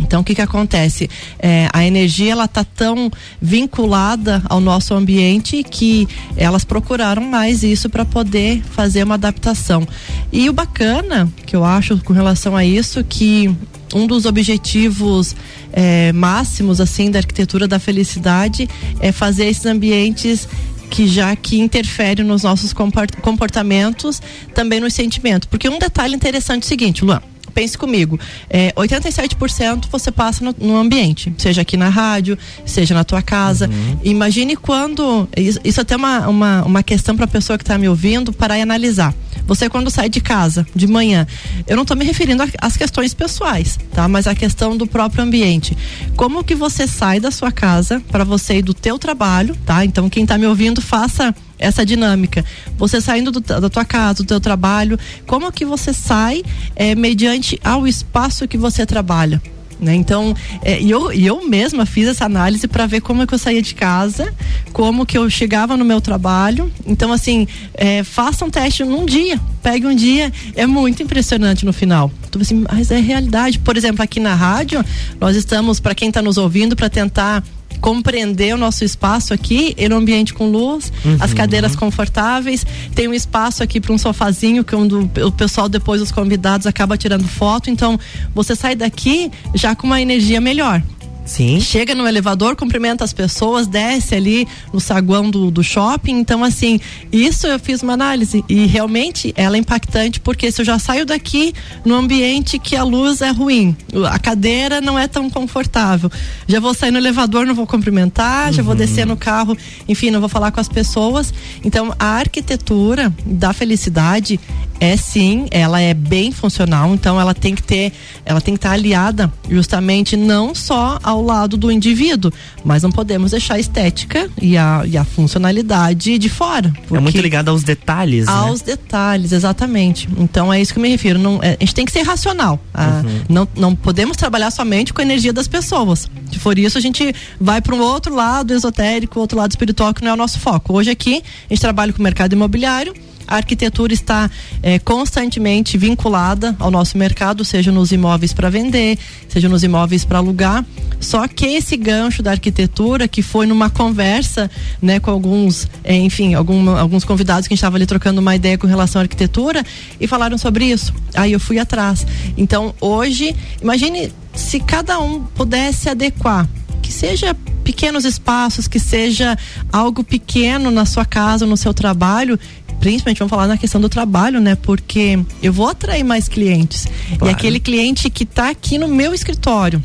Então, 0.00 0.20
o 0.20 0.24
que 0.24 0.34
que 0.34 0.42
acontece? 0.42 1.08
É, 1.38 1.68
a 1.72 1.84
energia 1.84 2.32
ela 2.32 2.48
tá 2.48 2.64
tão 2.64 3.10
vinculada 3.40 4.42
ao 4.48 4.60
nosso 4.60 4.94
ambiente 4.94 5.62
que 5.62 6.08
elas 6.36 6.64
procuraram 6.64 7.22
mais 7.22 7.62
isso 7.62 7.88
para 7.88 8.04
poder 8.04 8.62
fazer 8.72 9.04
uma 9.04 9.14
adaptação. 9.14 9.86
E 10.32 10.48
o 10.48 10.52
bacana 10.52 11.30
que 11.46 11.54
eu 11.54 11.64
acho 11.64 11.98
com 11.98 12.12
relação 12.12 12.56
a 12.56 12.64
isso 12.64 13.04
que 13.04 13.54
um 13.94 14.06
dos 14.06 14.24
objetivos 14.24 15.34
é, 15.72 16.12
máximos 16.12 16.80
assim 16.80 17.10
da 17.10 17.18
arquitetura 17.18 17.66
da 17.66 17.78
felicidade 17.78 18.68
é 19.00 19.12
fazer 19.12 19.46
esses 19.46 19.66
ambientes 19.66 20.48
que 20.90 21.06
já 21.06 21.36
que 21.36 21.58
interfere 21.60 22.24
nos 22.24 22.42
nossos 22.42 22.72
comportamentos, 22.72 24.20
também 24.52 24.80
nos 24.80 24.92
sentimentos. 24.92 25.46
Porque 25.48 25.68
um 25.68 25.78
detalhe 25.78 26.14
interessante 26.14 26.64
é 26.64 26.66
o 26.66 26.68
seguinte, 26.68 27.04
Luan, 27.04 27.22
pense 27.50 27.76
comigo, 27.76 28.18
é, 28.48 28.72
87% 28.72 29.86
você 29.90 30.10
passa 30.10 30.44
no, 30.44 30.54
no, 30.58 30.76
ambiente, 30.76 31.32
seja 31.36 31.62
aqui 31.62 31.76
na 31.76 31.88
rádio, 31.88 32.38
seja 32.64 32.94
na 32.94 33.04
tua 33.04 33.22
casa. 33.22 33.68
Uhum. 33.68 33.98
Imagine 34.04 34.56
quando. 34.56 35.28
Isso, 35.36 35.60
isso 35.64 35.80
é 35.80 35.82
até 35.82 35.96
uma, 35.96 36.28
uma, 36.28 36.64
uma 36.64 36.82
questão 36.82 37.16
para 37.16 37.24
a 37.24 37.28
pessoa 37.28 37.58
que 37.58 37.64
está 37.64 37.76
me 37.76 37.88
ouvindo 37.88 38.32
parar 38.32 38.58
e 38.58 38.62
analisar. 38.62 39.14
Você 39.46 39.68
quando 39.68 39.90
sai 39.90 40.08
de 40.08 40.20
casa 40.20 40.66
de 40.74 40.86
manhã, 40.86 41.26
eu 41.66 41.74
não 41.74 41.82
estou 41.82 41.96
me 41.96 42.04
referindo 42.04 42.42
às 42.60 42.76
questões 42.76 43.14
pessoais, 43.14 43.78
tá? 43.92 44.06
Mas 44.06 44.26
a 44.26 44.34
questão 44.34 44.76
do 44.76 44.86
próprio 44.86 45.24
ambiente. 45.24 45.76
Como 46.16 46.44
que 46.44 46.54
você 46.54 46.86
sai 46.86 47.18
da 47.18 47.30
sua 47.30 47.50
casa 47.50 48.00
para 48.10 48.24
você 48.24 48.58
ir 48.58 48.62
do 48.62 48.74
teu 48.74 48.98
trabalho, 48.98 49.56
tá? 49.66 49.84
Então 49.84 50.08
quem 50.08 50.22
está 50.22 50.38
me 50.38 50.46
ouvindo 50.46 50.80
faça 50.80 51.34
essa 51.60 51.86
dinâmica. 51.86 52.44
Você 52.76 53.00
saindo 53.00 53.30
do, 53.30 53.40
da 53.40 53.68
tua 53.68 53.84
casa, 53.84 54.22
do 54.22 54.24
teu 54.24 54.40
trabalho, 54.40 54.98
como 55.26 55.52
que 55.52 55.64
você 55.64 55.92
sai 55.92 56.42
é, 56.74 56.94
mediante 56.94 57.60
ao 57.62 57.86
espaço 57.86 58.48
que 58.48 58.58
você 58.58 58.84
trabalha? 58.84 59.40
Né? 59.80 59.94
Então, 59.94 60.34
é, 60.62 60.82
eu, 60.82 61.10
eu 61.10 61.48
mesma 61.48 61.86
fiz 61.86 62.06
essa 62.06 62.26
análise 62.26 62.68
para 62.68 62.86
ver 62.86 63.00
como 63.00 63.22
é 63.22 63.26
que 63.26 63.32
eu 63.32 63.38
saía 63.38 63.62
de 63.62 63.74
casa, 63.74 64.32
como 64.72 65.06
que 65.06 65.16
eu 65.16 65.28
chegava 65.30 65.76
no 65.76 65.84
meu 65.84 66.00
trabalho. 66.00 66.70
Então, 66.86 67.12
assim, 67.12 67.48
é, 67.72 68.04
faça 68.04 68.44
um 68.44 68.50
teste 68.50 68.84
num 68.84 69.06
dia, 69.06 69.40
pegue 69.62 69.86
um 69.86 69.94
dia, 69.94 70.30
é 70.54 70.66
muito 70.66 71.02
impressionante 71.02 71.64
no 71.64 71.72
final. 71.72 72.12
Tu 72.30 72.38
assim, 72.40 72.64
mas 72.70 72.90
é 72.90 73.00
realidade. 73.00 73.58
Por 73.58 73.76
exemplo, 73.76 74.02
aqui 74.02 74.20
na 74.20 74.34
rádio, 74.34 74.84
nós 75.18 75.34
estamos, 75.34 75.80
para 75.80 75.94
quem 75.94 76.08
está 76.08 76.20
nos 76.20 76.36
ouvindo, 76.36 76.76
para 76.76 76.90
tentar 76.90 77.42
compreender 77.80 78.54
o 78.54 78.58
nosso 78.58 78.84
espaço 78.84 79.32
aqui, 79.32 79.74
ele 79.76 79.92
é 79.92 79.96
um 79.96 80.00
ambiente 80.00 80.34
com 80.34 80.50
luz, 80.50 80.92
uhum. 81.04 81.16
as 81.20 81.32
cadeiras 81.32 81.74
confortáveis, 81.74 82.66
tem 82.94 83.08
um 83.08 83.14
espaço 83.14 83.62
aqui 83.62 83.80
para 83.80 83.92
um 83.92 83.98
sofazinho 83.98 84.62
que 84.62 84.74
um 84.74 84.88
o 85.24 85.32
pessoal 85.32 85.68
depois 85.68 86.02
os 86.02 86.12
convidados 86.12 86.66
acaba 86.66 86.96
tirando 86.96 87.26
foto, 87.26 87.70
então 87.70 87.98
você 88.34 88.54
sai 88.54 88.74
daqui 88.74 89.30
já 89.54 89.74
com 89.74 89.86
uma 89.86 90.00
energia 90.00 90.40
melhor. 90.40 90.82
Sim. 91.30 91.60
Chega 91.60 91.94
no 91.94 92.08
elevador, 92.08 92.56
cumprimenta 92.56 93.04
as 93.04 93.12
pessoas, 93.12 93.68
desce 93.68 94.16
ali 94.16 94.48
no 94.72 94.80
saguão 94.80 95.30
do, 95.30 95.48
do 95.48 95.62
shopping. 95.62 96.18
Então, 96.18 96.42
assim, 96.42 96.80
isso 97.12 97.46
eu 97.46 97.56
fiz 97.56 97.84
uma 97.84 97.92
análise 97.92 98.44
e 98.48 98.66
realmente 98.66 99.32
ela 99.36 99.54
é 99.54 99.60
impactante 99.60 100.18
porque 100.18 100.50
se 100.50 100.60
eu 100.60 100.64
já 100.64 100.76
saio 100.80 101.06
daqui 101.06 101.54
no 101.84 101.94
ambiente 101.94 102.58
que 102.58 102.74
a 102.74 102.82
luz 102.82 103.20
é 103.20 103.30
ruim, 103.30 103.76
a 104.10 104.18
cadeira 104.18 104.80
não 104.80 104.98
é 104.98 105.06
tão 105.06 105.30
confortável, 105.30 106.10
já 106.48 106.58
vou 106.58 106.74
sair 106.74 106.90
no 106.90 106.98
elevador, 106.98 107.46
não 107.46 107.54
vou 107.54 107.66
cumprimentar, 107.66 108.48
uhum. 108.48 108.52
já 108.52 108.62
vou 108.64 108.72
uhum. 108.72 108.78
descer 108.78 109.06
no 109.06 109.16
carro, 109.16 109.56
enfim, 109.88 110.10
não 110.10 110.18
vou 110.18 110.28
falar 110.28 110.50
com 110.50 110.58
as 110.58 110.68
pessoas. 110.68 111.32
Então, 111.64 111.94
a 111.96 112.06
arquitetura 112.06 113.14
da 113.24 113.52
felicidade 113.52 114.40
é 114.80 114.96
sim, 114.96 115.46
ela 115.50 115.80
é 115.80 115.92
bem 115.92 116.32
funcional, 116.32 116.92
então 116.94 117.20
ela 117.20 117.34
tem 117.34 117.54
que 117.54 117.62
ter, 117.62 117.92
ela 118.24 118.40
tem 118.40 118.54
que 118.54 118.58
estar 118.58 118.72
aliada 118.72 119.30
justamente 119.48 120.16
não 120.16 120.54
só 120.54 120.98
ao 121.02 121.19
ao 121.20 121.24
lado 121.24 121.56
do 121.56 121.70
indivíduo, 121.70 122.32
mas 122.64 122.82
não 122.82 122.90
podemos 122.90 123.30
deixar 123.30 123.54
a 123.54 123.58
estética 123.58 124.28
e 124.40 124.56
a, 124.56 124.82
e 124.86 124.96
a 124.96 125.04
funcionalidade 125.04 126.18
de 126.18 126.28
fora. 126.28 126.72
É 126.90 126.98
muito 126.98 127.20
ligado 127.20 127.50
aos 127.50 127.62
detalhes. 127.62 128.26
Né? 128.26 128.32
Aos 128.32 128.60
né? 128.60 128.66
detalhes, 128.68 129.32
exatamente. 129.32 130.08
Então 130.18 130.52
é 130.52 130.60
isso 130.60 130.72
que 130.72 130.78
eu 130.78 130.82
me 130.82 130.88
refiro. 130.88 131.18
Não, 131.18 131.38
é, 131.42 131.56
a 131.60 131.64
gente 131.64 131.74
tem 131.74 131.84
que 131.84 131.92
ser 131.92 132.02
racional. 132.02 132.58
Ah, 132.72 133.02
uhum. 133.04 133.20
não, 133.28 133.48
não 133.56 133.76
podemos 133.76 134.16
trabalhar 134.16 134.50
somente 134.50 134.92
com 134.92 135.00
a 135.00 135.04
energia 135.04 135.32
das 135.32 135.46
pessoas. 135.46 136.10
Se 136.32 136.38
for 136.38 136.58
isso, 136.58 136.78
a 136.78 136.80
gente 136.80 137.14
vai 137.40 137.60
para 137.60 137.74
um 137.74 137.80
outro 137.80 138.14
lado 138.14 138.54
esotérico, 138.54 139.20
outro 139.20 139.38
lado 139.38 139.50
espiritual, 139.50 139.92
que 139.92 140.02
não 140.02 140.10
é 140.10 140.14
o 140.14 140.16
nosso 140.16 140.38
foco. 140.38 140.74
Hoje 140.74 140.90
aqui, 140.90 141.22
a 141.48 141.54
gente 141.54 141.60
trabalha 141.60 141.92
com 141.92 141.98
o 141.98 142.02
mercado 142.02 142.32
imobiliário 142.32 142.94
a 143.30 143.36
arquitetura 143.36 143.94
está 143.94 144.28
é, 144.60 144.80
constantemente 144.80 145.78
vinculada 145.78 146.56
ao 146.58 146.70
nosso 146.70 146.98
mercado, 146.98 147.44
seja 147.44 147.70
nos 147.70 147.92
imóveis 147.92 148.32
para 148.32 148.50
vender, 148.50 148.98
seja 149.28 149.48
nos 149.48 149.62
imóveis 149.62 150.04
para 150.04 150.18
alugar. 150.18 150.64
Só 150.98 151.26
que 151.28 151.46
esse 151.46 151.76
gancho 151.76 152.22
da 152.22 152.32
arquitetura, 152.32 153.06
que 153.06 153.22
foi 153.22 153.46
numa 153.46 153.70
conversa 153.70 154.50
né, 154.82 154.98
com 154.98 155.12
alguns, 155.12 155.68
é, 155.84 155.96
enfim, 155.96 156.34
algum, 156.34 156.76
alguns 156.76 157.04
convidados 157.04 157.46
que 157.46 157.54
a 157.54 157.54
gente 157.54 157.60
estava 157.60 157.76
ali 157.76 157.86
trocando 157.86 158.20
uma 158.20 158.34
ideia 158.34 158.58
com 158.58 158.66
relação 158.66 159.00
à 159.00 159.04
arquitetura 159.04 159.64
e 160.00 160.08
falaram 160.08 160.36
sobre 160.36 160.64
isso. 160.64 160.92
Aí 161.14 161.32
eu 161.32 161.40
fui 161.40 161.60
atrás. 161.60 162.04
Então, 162.36 162.74
hoje, 162.80 163.34
imagine 163.62 164.12
se 164.34 164.58
cada 164.58 164.98
um 164.98 165.22
pudesse 165.22 165.88
adequar 165.88 166.48
que 166.82 166.92
seja 166.92 167.36
pequenos 167.62 168.04
espaços, 168.04 168.66
que 168.66 168.80
seja 168.80 169.38
algo 169.72 170.02
pequeno 170.02 170.70
na 170.70 170.84
sua 170.84 171.04
casa, 171.04 171.46
no 171.46 171.56
seu 171.56 171.72
trabalho, 171.72 172.38
principalmente 172.80 173.18
vamos 173.18 173.30
falar 173.30 173.46
na 173.46 173.56
questão 173.56 173.80
do 173.80 173.88
trabalho, 173.88 174.40
né? 174.40 174.56
Porque 174.56 175.18
eu 175.42 175.52
vou 175.52 175.68
atrair 175.68 176.02
mais 176.02 176.28
clientes. 176.28 176.86
Claro. 177.18 177.26
E 177.26 177.28
aquele 177.28 177.60
cliente 177.60 178.10
que 178.10 178.24
está 178.24 178.48
aqui 178.50 178.78
no 178.78 178.88
meu 178.88 179.14
escritório, 179.14 179.82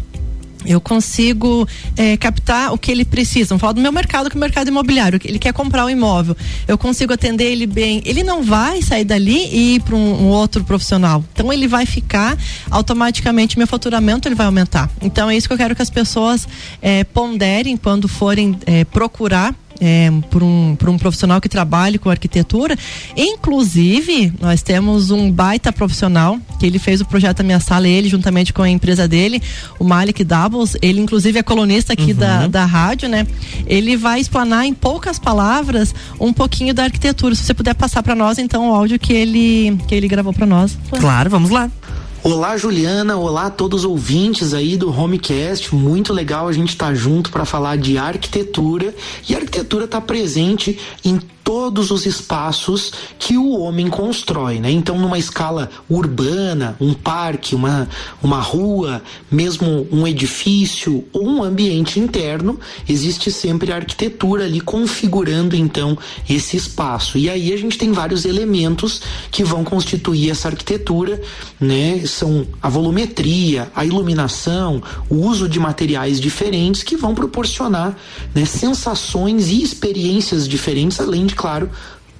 eu 0.66 0.82
consigo 0.82 1.68
é, 1.96 2.18
captar 2.18 2.74
o 2.74 2.78
que 2.78 2.92
ele 2.92 3.06
precisa. 3.06 3.50
Vamos 3.50 3.62
falar 3.62 3.74
do 3.74 3.82
meu 3.82 3.92
mercado, 3.92 4.30
que 4.30 4.36
é 4.36 4.40
o 4.40 4.42
mercado 4.42 4.68
imobiliário. 4.68 5.20
Ele 5.24 5.38
quer 5.38 5.54
comprar 5.54 5.86
um 5.86 5.90
imóvel. 5.90 6.36
Eu 6.68 6.78
consigo 6.78 7.14
atender 7.14 7.52
ele 7.52 7.68
bem. 7.68 8.02
Ele 8.06 8.24
não 8.24 8.44
vai 8.44 8.82
sair 8.82 9.06
dali 9.06 9.48
e 9.52 9.76
ir 9.76 9.82
para 9.82 9.96
um, 9.96 10.24
um, 10.24 10.28
outro 10.28 10.64
profissional. 10.64 11.24
Então 11.34 11.54
ele 11.54 11.68
vai 11.68 11.86
ficar 11.86 12.38
automaticamente, 12.70 13.58
meu 13.58 13.68
faturamento 13.68 14.28
ele 14.28 14.36
vai 14.36 14.48
aumentar. 14.48 14.90
Então 15.02 15.30
é 15.30 15.38
isso 15.38 15.48
que 15.48 15.54
eu 15.54 15.58
quero 15.58 15.76
que 15.76 15.82
as 15.82 15.90
pessoas 15.90 16.48
é, 16.82 17.04
ponderem 17.04 17.78
quando 17.78 18.08
forem 18.08 18.58
é, 18.66 18.84
procurar 18.86 19.54
é, 19.80 20.10
por, 20.30 20.44
um, 20.44 20.76
por 20.76 20.90
um 20.90 20.98
profissional 20.98 21.42
que 21.42 21.50
trabalhe 21.50 21.98
com 21.98 22.10
arquitetura. 22.10 22.78
Inclusive, 23.16 24.34
nós 24.40 24.62
temos 24.62 25.12
um 25.12 25.32
baita 25.32 25.72
profissional 25.72 26.40
que 26.60 26.66
ele 26.66 26.80
fez 26.80 27.02
o 27.02 27.06
projeto 27.06 27.38
da 27.38 27.44
minha 27.44 27.60
sala, 27.60 27.88
ele 27.88 28.10
juntamente 28.10 28.54
com 28.54 28.62
a 28.62 28.70
empresa 28.70 29.08
dele, 29.08 29.42
o 29.80 29.84
Malik 29.84 30.24
Doubles, 30.24 30.76
ele 30.82 31.00
inclusive 31.00 31.40
é 31.40 31.44
colunista 31.44 31.94
aqui 31.94 32.12
uhum. 32.12 32.18
da, 32.18 32.48
da 32.48 32.66
rádio, 32.66 33.10
né? 33.10 33.28
Ele 33.68 33.98
vai 33.98 34.20
explanar 34.20 34.66
em 34.66 34.74
poucas 34.74 35.20
palavras 35.20 35.94
um 36.20 36.32
pouquinho 36.32 36.74
da 36.74 36.84
arquitetura. 36.84 37.36
Se 37.36 37.44
você 37.44 37.54
puder 37.54 37.76
passar 37.76 38.02
para 38.04 38.16
nós 38.16 38.38
então 38.38 38.70
o 38.70 38.76
áudio 38.76 39.00
que 39.00 39.14
ele 39.14 39.78
que 39.88 39.96
ele 39.96 40.08
gravou 40.08 40.34
para 40.34 40.46
nós. 40.46 40.78
Claro, 41.00 41.30
vamos 41.30 41.50
lá. 41.50 41.70
Olá, 42.28 42.58
Juliana. 42.58 43.18
Olá 43.18 43.46
a 43.46 43.50
todos 43.52 43.82
os 43.82 43.86
ouvintes 43.86 44.52
aí 44.52 44.76
do 44.76 44.90
Homecast. 44.90 45.76
Muito 45.76 46.12
legal 46.12 46.48
a 46.48 46.52
gente 46.52 46.70
estar 46.70 46.88
tá 46.88 46.96
junto 46.96 47.30
para 47.30 47.46
falar 47.46 47.78
de 47.78 48.00
arquitetura. 48.00 48.96
E 49.30 49.36
a 49.36 49.38
arquitetura 49.38 49.86
está 49.86 50.02
presente 50.02 50.80
em 51.04 51.22
todos 51.46 51.92
os 51.92 52.08
espaços 52.08 52.92
que 53.20 53.38
o 53.38 53.60
homem 53.60 53.88
constrói, 53.88 54.60
né? 54.60 54.72
Então, 54.72 54.98
numa 54.98 55.20
escala 55.20 55.70
urbana, 55.88 56.76
um 56.82 56.92
parque, 56.92 57.54
uma, 57.54 57.88
uma 58.22 58.42
rua, 58.42 59.02
mesmo 59.30 59.88
um 59.92 60.08
edifício 60.08 61.06
ou 61.14 61.28
um 61.28 61.44
ambiente 61.44 62.00
interno, 62.00 62.60
existe 62.90 63.32
sempre 63.32 63.72
a 63.72 63.76
arquitetura 63.76 64.46
ali 64.46 64.60
configurando 64.60 65.56
então 65.56 65.96
esse 66.28 66.58
espaço. 66.58 67.16
E 67.16 67.30
aí 67.30 67.54
a 67.54 67.58
gente 67.58 67.78
tem 67.78 67.92
vários 67.92 68.26
elementos 68.26 69.04
que 69.30 69.44
vão 69.44 69.64
constituir 69.64 70.32
essa 70.32 70.48
arquitetura, 70.48 71.22
né? 71.60 72.04
São 72.08 72.48
a 72.60 72.68
volumetria, 72.70 73.72
a 73.76 73.86
iluminação, 73.86 74.82
o 75.08 75.18
uso 75.18 75.48
de 75.48 75.60
materiais 75.60 76.20
diferentes 76.20 76.82
que 76.82 76.98
vão 76.98 77.14
proporcionar 77.14 77.96
né, 78.34 78.46
sensações 78.46 79.50
e 79.50 79.62
experiências 79.62 80.48
diferentes, 80.48 81.00
além 81.00 81.28
de 81.28 81.35
claro, 81.36 81.70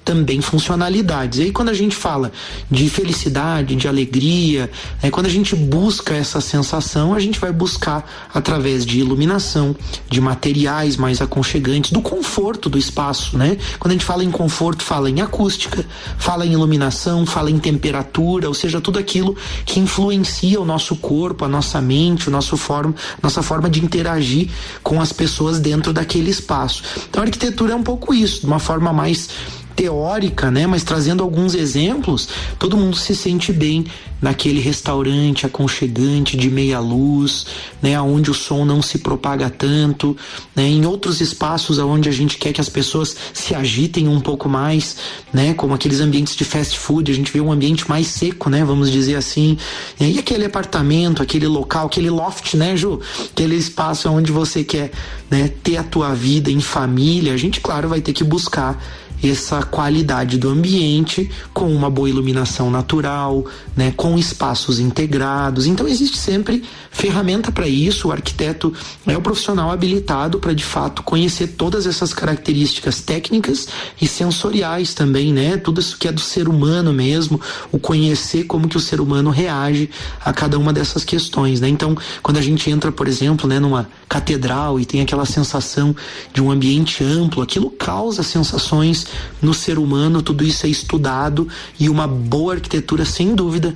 também 0.06 0.40
funcionalidades. 0.40 1.40
E 1.40 1.44
aí, 1.44 1.52
quando 1.52 1.70
a 1.70 1.74
gente 1.74 1.96
fala 1.96 2.32
de 2.70 2.88
felicidade, 2.90 3.76
de 3.76 3.88
alegria, 3.88 4.70
é, 5.02 5.10
quando 5.10 5.26
a 5.26 5.30
gente 5.30 5.56
busca 5.56 6.14
essa 6.14 6.40
sensação, 6.40 7.16
a 7.16 7.20
gente 7.20 7.40
vai 7.40 7.52
buscar 7.52 8.08
através 8.32 8.86
de 8.86 9.00
iluminação, 9.00 9.76
de 10.08 10.22
materiais 10.22 10.96
mais 10.96 11.22
aconchegantes, 11.22 11.92
do 11.92 12.02
conforto 12.02 12.70
do 12.70 12.78
espaço, 12.78 13.36
né? 13.36 13.58
Quando 13.80 13.92
a 13.92 13.94
gente 13.96 14.06
fala 14.06 14.24
em 14.24 14.30
conforto, 14.30 14.84
fala 14.84 15.10
em 15.10 15.22
acústica, 15.22 15.84
fala 16.20 16.46
em 16.46 16.54
iluminação, 16.54 17.26
fala 17.26 17.50
em 17.50 17.58
temperatura, 17.58 18.48
ou 18.48 18.54
seja, 18.54 18.80
tudo 18.80 19.00
aquilo 19.00 19.36
que 19.66 19.80
influencia 19.80 20.62
o 20.62 20.66
nosso 20.66 20.96
corpo, 20.98 21.44
a 21.44 21.48
nossa 21.48 21.82
mente, 21.82 22.28
o 22.28 22.32
nosso 22.32 22.56
forma, 22.56 22.94
nossa 23.24 23.42
forma 23.42 23.68
de 23.68 23.84
interagir 23.84 24.50
com 24.84 25.02
as 25.02 25.12
pessoas 25.12 25.60
dentro 25.60 25.92
daquele 25.92 26.30
espaço. 26.30 26.84
Então, 27.10 27.24
a 27.24 27.26
arquitetura 27.26 27.74
é 27.74 27.76
um 27.76 27.84
pouco 27.84 28.14
isso, 28.14 28.42
de 28.42 28.46
uma 28.46 28.60
forma 28.60 28.94
mais 28.94 29.30
teórica, 29.76 30.50
né, 30.50 30.66
mas 30.66 30.84
trazendo 30.84 31.22
alguns 31.22 31.54
exemplos, 31.54 32.30
todo 32.58 32.78
mundo 32.78 32.96
se 32.96 33.16
sente 33.16 33.52
bem 33.52 33.86
naquele 34.22 34.60
restaurante 34.60 35.46
aconchegante 35.46 36.38
de 36.38 36.50
meia 36.50 36.80
luz, 36.80 37.46
né, 37.82 38.00
onde 38.00 38.32
o 38.32 38.34
som 38.34 38.64
não 38.64 38.82
se 38.82 39.00
propaga 39.00 39.50
tanto, 39.50 40.16
né, 40.56 40.64
em 40.68 40.86
outros 40.86 41.20
espaços 41.20 41.78
onde 41.78 42.08
a 42.08 42.12
gente 42.12 42.38
quer 42.38 42.54
que 42.54 42.62
as 42.62 42.70
pessoas 42.70 43.16
se 43.34 43.54
agitem 43.54 44.08
um 44.08 44.20
pouco 44.20 44.48
mais, 44.48 44.96
né, 45.34 45.54
como 45.54 45.74
aqueles 45.74 46.00
ambientes 46.00 46.36
de 46.36 46.46
fast 46.46 46.80
food, 46.80 47.12
a 47.12 47.16
gente 47.16 47.32
vê 47.32 47.42
um 47.42 47.52
ambiente 47.52 47.88
mais 47.90 48.08
seco, 48.08 48.50
né, 48.50 48.64
vamos 48.64 48.90
dizer 48.90 49.16
assim, 49.16 49.58
e 50.00 50.18
aquele 50.18 50.46
apartamento, 50.46 51.22
aquele 51.22 51.48
local, 51.48 51.88
aquele 51.88 52.10
loft, 52.10 52.56
né, 52.56 52.76
Ju, 52.78 53.02
aquele 53.32 53.56
espaço 53.56 54.10
onde 54.10 54.32
você 54.32 54.64
quer, 54.64 54.92
né, 55.30 55.52
ter 55.62 55.78
a 55.78 55.84
tua 55.84 56.16
vida 56.16 56.50
em 56.50 56.62
família, 56.62 57.34
a 57.34 57.38
gente 57.38 57.60
claro 57.60 57.90
vai 57.90 58.02
ter 58.02 58.14
que 58.14 58.24
buscar 58.24 58.82
essa 59.24 59.64
qualidade 59.64 60.38
do 60.38 60.50
ambiente 60.50 61.30
com 61.54 61.74
uma 61.74 61.90
boa 61.90 62.10
iluminação 62.10 62.70
natural, 62.70 63.46
né, 63.76 63.94
com 63.96 64.18
espaços 64.18 64.80
integrados. 64.80 65.66
Então 65.66 65.88
existe 65.88 66.18
sempre 66.18 66.64
ferramenta 66.96 67.52
para 67.52 67.68
isso. 67.68 68.08
O 68.08 68.12
arquiteto 68.12 68.74
é 69.06 69.18
o 69.18 69.22
profissional 69.22 69.70
habilitado 69.70 70.40
para 70.40 70.54
de 70.54 70.64
fato 70.64 71.04
conhecer 71.04 71.48
todas 71.48 71.86
essas 71.86 72.14
características 72.14 73.02
técnicas 73.02 73.68
e 74.02 74.08
sensoriais 74.08 74.94
também, 74.94 75.34
né? 75.34 75.58
Tudo 75.58 75.82
isso 75.82 75.98
que 75.98 76.08
é 76.08 76.12
do 76.12 76.22
ser 76.22 76.48
humano 76.48 76.94
mesmo, 76.94 77.40
o 77.70 77.78
conhecer 77.78 78.46
como 78.46 78.70
que 78.70 78.78
o 78.78 78.80
ser 78.80 79.02
humano 79.02 79.30
reage 79.30 79.90
a 80.24 80.32
cada 80.32 80.58
uma 80.58 80.72
dessas 80.72 81.04
questões, 81.04 81.60
né? 81.60 81.68
Então, 81.68 81.98
quando 82.24 82.38
a 82.38 82.42
gente 82.42 82.70
entra, 82.70 82.92
por 82.92 83.10
exemplo, 83.10 83.48
né, 83.48 83.60
numa 83.60 83.90
catedral 84.08 84.80
e 84.80 84.86
tem 84.86 85.02
aquela 85.02 85.26
sensação 85.26 85.94
de 86.34 86.42
um 86.42 86.50
ambiente 86.50 87.04
amplo, 87.04 87.44
aquilo 87.44 87.70
causa 87.70 88.24
sensações 88.24 89.06
no 89.42 89.54
ser 89.54 89.78
humano, 89.78 90.22
tudo 90.22 90.46
isso 90.46 90.66
é 90.66 90.70
estudado 90.70 91.48
e 91.78 91.90
uma 91.90 92.08
boa 92.08 92.54
arquitetura, 92.54 93.04
sem 93.04 93.36
dúvida, 93.36 93.76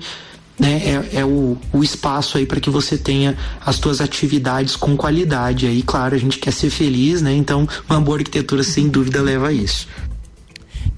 né, 0.59 0.81
é, 1.13 1.19
é 1.19 1.25
o, 1.25 1.57
o 1.71 1.83
espaço 1.83 2.37
aí 2.37 2.45
para 2.45 2.59
que 2.59 2.69
você 2.69 2.97
tenha 2.97 3.37
as 3.65 3.77
suas 3.77 4.01
atividades 4.01 4.75
com 4.75 4.97
qualidade. 4.97 5.65
Aí, 5.65 5.81
claro, 5.81 6.15
a 6.15 6.17
gente 6.17 6.37
quer 6.37 6.51
ser 6.51 6.69
feliz, 6.69 7.21
né? 7.21 7.33
Então, 7.33 7.67
uma 7.89 8.01
boa 8.01 8.17
arquitetura 8.17 8.61
sem 8.61 8.89
dúvida 8.89 9.21
leva 9.21 9.47
a 9.47 9.53
isso 9.53 9.87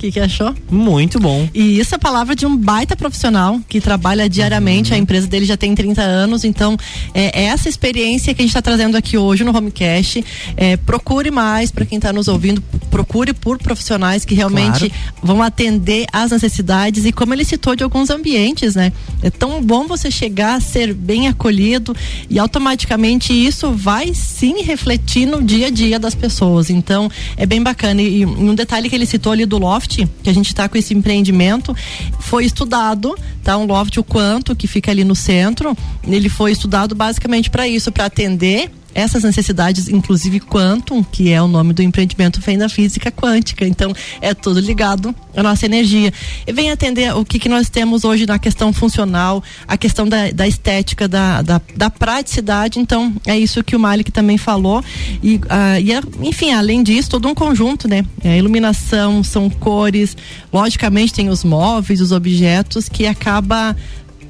que, 0.01 0.11
que 0.11 0.19
achou? 0.19 0.55
Muito 0.69 1.19
bom. 1.19 1.47
E 1.53 1.79
isso 1.79 1.93
é 1.93 1.97
palavra 1.97 2.35
de 2.35 2.43
um 2.45 2.57
baita 2.57 2.95
profissional 2.95 3.59
que 3.69 3.79
trabalha 3.79 4.27
diariamente. 4.27 4.91
Uhum. 4.91 4.97
A 4.97 4.99
empresa 4.99 5.27
dele 5.27 5.45
já 5.45 5.55
tem 5.55 5.75
30 5.75 6.01
anos. 6.01 6.43
Então, 6.43 6.75
é, 7.13 7.43
é 7.43 7.45
essa 7.45 7.69
experiência 7.69 8.33
que 8.33 8.41
a 8.41 8.43
gente 8.43 8.49
está 8.49 8.61
trazendo 8.61 8.97
aqui 8.97 9.17
hoje 9.17 9.43
no 9.43 9.55
Homecast. 9.55 10.25
É, 10.57 10.75
procure 10.75 11.29
mais 11.29 11.69
para 11.69 11.85
quem 11.85 11.97
está 11.97 12.11
nos 12.11 12.27
ouvindo. 12.27 12.63
Procure 12.89 13.31
por 13.31 13.59
profissionais 13.59 14.25
que 14.25 14.33
realmente 14.33 14.89
claro. 14.89 15.13
vão 15.21 15.43
atender 15.43 16.07
às 16.11 16.31
necessidades. 16.31 17.05
E 17.05 17.11
como 17.11 17.33
ele 17.35 17.45
citou 17.45 17.75
de 17.75 17.83
alguns 17.83 18.09
ambientes, 18.09 18.73
né? 18.73 18.91
É 19.21 19.29
tão 19.29 19.61
bom 19.61 19.85
você 19.85 20.09
chegar, 20.09 20.59
ser 20.61 20.95
bem 20.95 21.27
acolhido 21.27 21.95
e 22.27 22.39
automaticamente 22.39 23.33
isso 23.33 23.71
vai 23.71 24.15
sim 24.15 24.63
refletir 24.63 25.27
no 25.27 25.43
dia 25.43 25.67
a 25.67 25.69
dia 25.69 25.99
das 25.99 26.15
pessoas. 26.15 26.71
Então, 26.71 27.09
é 27.37 27.45
bem 27.45 27.61
bacana. 27.61 28.01
E, 28.01 28.21
e 28.21 28.25
um 28.25 28.55
detalhe 28.55 28.89
que 28.89 28.95
ele 28.95 29.05
citou 29.05 29.31
ali 29.31 29.45
do 29.45 29.59
Loft 29.59 29.90
loft, 29.91 30.07
que 30.23 30.29
a 30.29 30.33
gente 30.33 30.47
está 30.47 30.67
com 30.69 30.77
esse 30.77 30.93
empreendimento, 30.93 31.75
foi 32.19 32.45
estudado, 32.45 33.15
tá? 33.43 33.57
Um 33.57 33.65
loft 33.65 33.97
o 33.97 34.03
quanto 34.03 34.55
que 34.55 34.67
fica 34.67 34.91
ali 34.91 35.03
no 35.03 35.15
centro, 35.15 35.75
ele 36.07 36.29
foi 36.29 36.51
estudado 36.51 36.95
basicamente 36.95 37.49
para 37.49 37.67
isso, 37.67 37.91
para 37.91 38.05
atender 38.05 38.71
essas 38.93 39.23
necessidades, 39.23 39.87
inclusive 39.87 40.39
Quantum, 40.39 41.03
que 41.03 41.31
é 41.31 41.41
o 41.41 41.47
nome 41.47 41.73
do 41.73 41.81
empreendimento, 41.81 42.41
vem 42.41 42.57
da 42.57 42.67
física 42.67 43.11
quântica. 43.11 43.65
Então, 43.65 43.93
é 44.19 44.33
tudo 44.33 44.59
ligado 44.59 45.15
à 45.35 45.43
nossa 45.43 45.65
energia. 45.65 46.13
E 46.45 46.51
vem 46.51 46.71
atender 46.71 47.15
o 47.15 47.23
que, 47.23 47.39
que 47.39 47.49
nós 47.49 47.69
temos 47.69 48.03
hoje 48.03 48.25
na 48.25 48.37
questão 48.37 48.73
funcional, 48.73 49.43
a 49.67 49.77
questão 49.77 50.07
da, 50.07 50.31
da 50.31 50.47
estética, 50.47 51.07
da, 51.07 51.41
da, 51.41 51.61
da, 51.75 51.89
praticidade. 51.89 52.79
Então, 52.79 53.13
é 53.25 53.37
isso 53.37 53.63
que 53.63 53.75
o 53.75 53.79
Malik 53.79 54.11
também 54.11 54.37
falou. 54.37 54.83
E, 55.23 55.35
uh, 55.35 55.79
e 55.81 55.93
é, 55.93 56.01
enfim, 56.21 56.51
além 56.51 56.83
disso, 56.83 57.09
todo 57.09 57.27
um 57.27 57.35
conjunto, 57.35 57.87
né? 57.87 58.05
É 58.23 58.37
iluminação, 58.37 59.23
são 59.23 59.49
cores, 59.49 60.15
logicamente 60.51 61.13
tem 61.13 61.29
os 61.29 61.43
móveis, 61.43 62.01
os 62.01 62.11
objetos, 62.11 62.89
que 62.89 63.05
acaba 63.05 63.75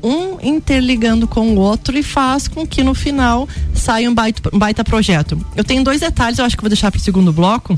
um 0.04 0.38
interligando 0.42 1.28
com 1.28 1.50
o 1.50 1.56
outro 1.58 1.98
e 1.98 2.04
faz 2.04 2.48
com 2.48 2.66
que 2.66 2.84
no 2.84 2.94
final 2.94 3.48
saia 3.74 4.10
um 4.10 4.14
baita, 4.14 4.50
um 4.54 4.60
baita 4.60 4.84
projeto. 4.84 5.40
Eu 5.56 5.64
tenho 5.64 5.84
dois 5.84 6.00
detalhes, 6.00 6.40
eu 6.40 6.46
acho 6.46 6.56
que 6.56 6.64
vou 6.64 6.70
deixar 6.70 6.92
para 6.92 7.00
o 7.00 7.02
segundo 7.02 7.32
bloco. 7.32 7.78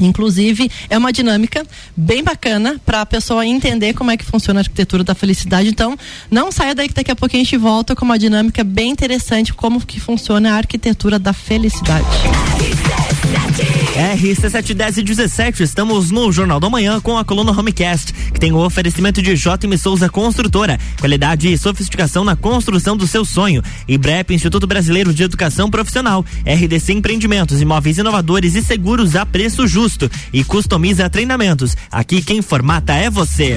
Inclusive, 0.00 0.70
é 0.90 0.98
uma 0.98 1.12
dinâmica 1.12 1.64
bem 1.96 2.22
bacana 2.22 2.80
para 2.84 3.00
a 3.00 3.06
pessoa 3.06 3.46
entender 3.46 3.94
como 3.94 4.10
é 4.10 4.16
que 4.16 4.24
funciona 4.24 4.60
a 4.60 4.62
arquitetura 4.62 5.04
da 5.04 5.14
felicidade. 5.14 5.68
Então, 5.68 5.96
não 6.30 6.50
saia 6.50 6.74
daí 6.74 6.88
que 6.88 6.94
daqui 6.94 7.10
a 7.10 7.16
pouquinho 7.16 7.42
a 7.42 7.44
gente 7.44 7.56
volta 7.56 7.94
com 7.94 8.04
uma 8.04 8.18
dinâmica 8.18 8.64
bem 8.64 8.90
interessante 8.90 9.54
como 9.54 9.84
que 9.84 10.00
funciona 10.00 10.52
a 10.52 10.56
arquitetura 10.56 11.18
da 11.18 11.32
felicidade. 11.32 12.06
RC710 13.94 14.98
e 14.98 15.02
17, 15.02 15.62
estamos 15.62 16.10
no 16.10 16.32
Jornal 16.32 16.58
da 16.58 16.68
Manhã 16.68 17.00
com 17.00 17.16
a 17.16 17.24
coluna 17.24 17.52
Homecast, 17.52 18.12
que 18.12 18.40
tem 18.40 18.50
o 18.50 18.58
oferecimento 18.58 19.22
de 19.22 19.34
JM 19.36 19.76
Souza 19.78 20.08
Construtora, 20.08 20.80
qualidade 20.98 21.52
e 21.52 21.56
sofisticação 21.56 22.24
na 22.24 22.34
construção 22.34 22.96
do 22.96 23.06
seu 23.06 23.24
sonho. 23.24 23.62
E 23.86 23.96
BREP, 23.96 24.34
Instituto 24.34 24.66
Brasileiro 24.66 25.14
de 25.14 25.22
Educação 25.22 25.70
Profissional, 25.70 26.24
RDC 26.44 26.92
Empreendimentos, 26.92 27.60
imóveis 27.60 27.96
inovadores 27.96 28.56
e 28.56 28.64
seguros 28.64 29.14
a 29.14 29.24
preço 29.24 29.64
justo. 29.64 30.10
E 30.32 30.42
customiza 30.42 31.08
treinamentos. 31.08 31.76
Aqui 31.90 32.20
quem 32.20 32.42
formata 32.42 32.94
é 32.94 33.08
você. 33.08 33.56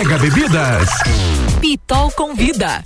Bebidas. 0.03 0.89
Pitol 1.61 2.11
convida. 2.15 2.81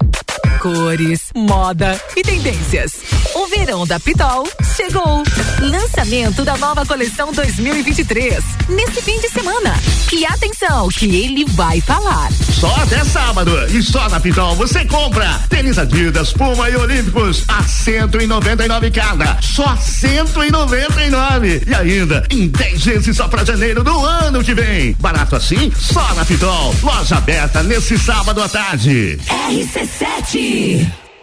Cores, 0.66 1.30
moda 1.36 1.96
e 2.18 2.24
tendências. 2.24 2.94
O 3.36 3.46
verão 3.46 3.86
da 3.86 4.00
Pitol 4.00 4.50
chegou. 4.76 5.22
Lançamento 5.60 6.44
da 6.44 6.58
nova 6.58 6.84
coleção 6.84 7.32
2023 7.32 8.44
nesse 8.70 9.00
fim 9.04 9.20
de 9.20 9.30
semana. 9.30 9.76
E 10.12 10.26
atenção, 10.26 10.88
que 10.90 11.06
ele 11.06 11.46
vai 11.46 11.80
falar. 11.82 12.32
Só 12.32 12.74
até 12.78 13.04
sábado 13.04 13.52
e 13.70 13.84
só 13.84 14.10
na 14.10 14.20
Pitol 14.20 14.56
você 14.56 14.86
compra 14.86 15.40
tênis 15.50 15.78
Adidas, 15.78 16.34
Puma 16.34 16.68
e 16.68 16.76
Olímpicos 16.76 17.44
a 17.48 17.62
199 17.62 18.90
cada. 18.90 19.38
Só 19.44 19.76
199 19.76 21.62
e 21.68 21.76
ainda 21.76 22.26
em 22.32 22.48
10 22.48 22.86
vezes 22.86 23.18
só 23.18 23.28
para 23.28 23.46
janeiro 23.46 23.84
do 23.84 24.04
ano 24.04 24.44
que 24.44 24.56
vem. 24.56 24.94
Barato 25.00 25.36
assim? 25.36 25.72
Só 25.78 26.14
na 26.16 26.26
Pitol. 26.26 26.74
Loja 26.82 27.18
aberta 27.18 27.62
nesse 27.62 28.00
sábado 28.00 28.42
à 28.42 28.50
tarde. 28.50 29.20
RC7 29.50 30.55
Three. 30.56 31.05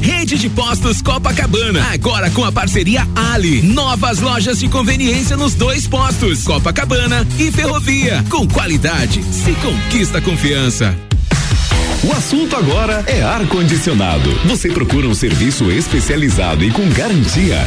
Rede 0.00 0.38
de 0.38 0.48
Postos 0.48 1.00
Copacabana, 1.02 1.84
agora 1.92 2.30
com 2.30 2.44
a 2.44 2.52
parceria 2.52 3.06
Ali. 3.32 3.62
Novas 3.62 4.20
lojas 4.20 4.58
de 4.58 4.68
conveniência 4.68 5.36
nos 5.36 5.54
dois 5.54 5.86
postos, 5.86 6.44
Copacabana 6.44 7.26
e 7.38 7.50
Ferrovia. 7.50 8.24
Com 8.30 8.46
qualidade, 8.46 9.22
se 9.24 9.52
conquista 9.54 10.20
confiança. 10.20 10.94
O 12.04 12.12
assunto 12.12 12.54
agora 12.54 13.02
é 13.06 13.22
ar-condicionado. 13.22 14.30
Você 14.46 14.68
procura 14.68 15.08
um 15.08 15.14
serviço 15.14 15.70
especializado 15.72 16.64
e 16.64 16.70
com 16.70 16.88
garantia. 16.90 17.66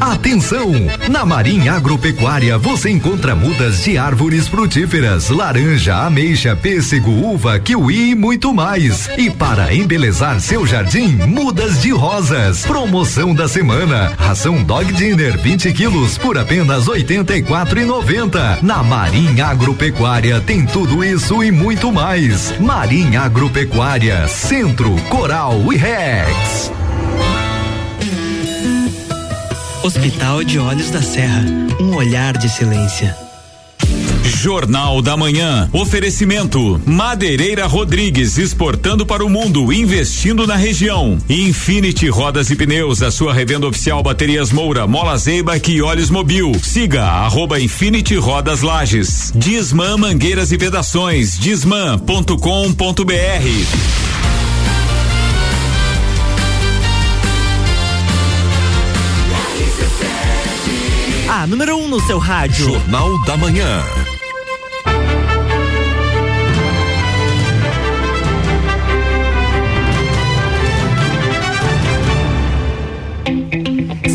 Atenção! 0.00 0.72
Na 1.10 1.26
Marinha 1.26 1.74
Agropecuária 1.74 2.56
você 2.56 2.88
encontra 2.88 3.36
mudas 3.36 3.84
de 3.84 3.98
árvores 3.98 4.48
frutíferas, 4.48 5.28
laranja, 5.28 6.06
ameixa, 6.06 6.56
pêssego, 6.56 7.10
uva, 7.10 7.60
kiwi 7.60 8.12
e 8.12 8.14
muito 8.14 8.54
mais. 8.54 9.10
E 9.18 9.28
para 9.28 9.74
embelezar 9.74 10.40
seu 10.40 10.66
jardim, 10.66 11.18
mudas 11.26 11.82
de 11.82 11.90
rosas. 11.90 12.64
Promoção 12.64 13.34
da 13.34 13.46
semana. 13.46 13.89
Ração 14.18 14.62
Dog 14.62 14.92
Dinner 14.92 15.38
20 15.40 15.72
quilos 15.72 16.16
por 16.18 16.38
apenas 16.38 16.86
R$ 16.86 17.02
84,90. 17.04 18.62
Na 18.62 18.82
Marinha 18.82 19.46
Agropecuária 19.46 20.40
tem 20.40 20.66
tudo 20.66 21.04
isso 21.04 21.42
e 21.42 21.50
muito 21.50 21.92
mais. 21.92 22.58
Marinha 22.60 23.22
Agropecuária, 23.22 24.26
Centro, 24.28 24.94
Coral 25.08 25.72
e 25.72 25.76
Rex. 25.76 26.72
Hospital 29.82 30.44
de 30.44 30.58
Olhos 30.58 30.90
da 30.90 31.00
Serra, 31.00 31.42
um 31.80 31.94
olhar 31.96 32.36
de 32.36 32.48
silêncio. 32.48 33.29
Jornal 34.40 35.02
da 35.02 35.18
Manhã. 35.18 35.68
Oferecimento: 35.70 36.80
Madeireira 36.86 37.66
Rodrigues 37.66 38.38
exportando 38.38 39.04
para 39.04 39.22
o 39.22 39.28
mundo, 39.28 39.70
investindo 39.70 40.46
na 40.46 40.56
região. 40.56 41.18
Infinity 41.28 42.08
Rodas 42.08 42.48
e 42.48 42.56
Pneus, 42.56 43.02
a 43.02 43.10
sua 43.10 43.34
revenda 43.34 43.66
oficial 43.66 44.02
Baterias 44.02 44.50
Moura, 44.50 44.86
Mola 44.86 45.18
Zeiba 45.18 45.60
e 45.68 45.82
Olhos 45.82 46.08
Mobil. 46.08 46.52
Siga 46.62 47.04
arroba 47.04 47.60
Infinity 47.60 48.16
Rodas 48.16 48.62
Lages. 48.62 49.30
Disman 49.34 49.98
Mangueiras 49.98 50.52
e 50.52 50.56
Vedações. 50.56 51.38
Disman.com.br. 51.38 52.30
Ah, 61.28 61.46
número 61.46 61.76
1 61.76 61.84
um 61.84 61.88
no 61.88 62.00
seu 62.00 62.18
rádio. 62.18 62.64
Jornal 62.64 63.22
da 63.24 63.36
Manhã. 63.36 63.84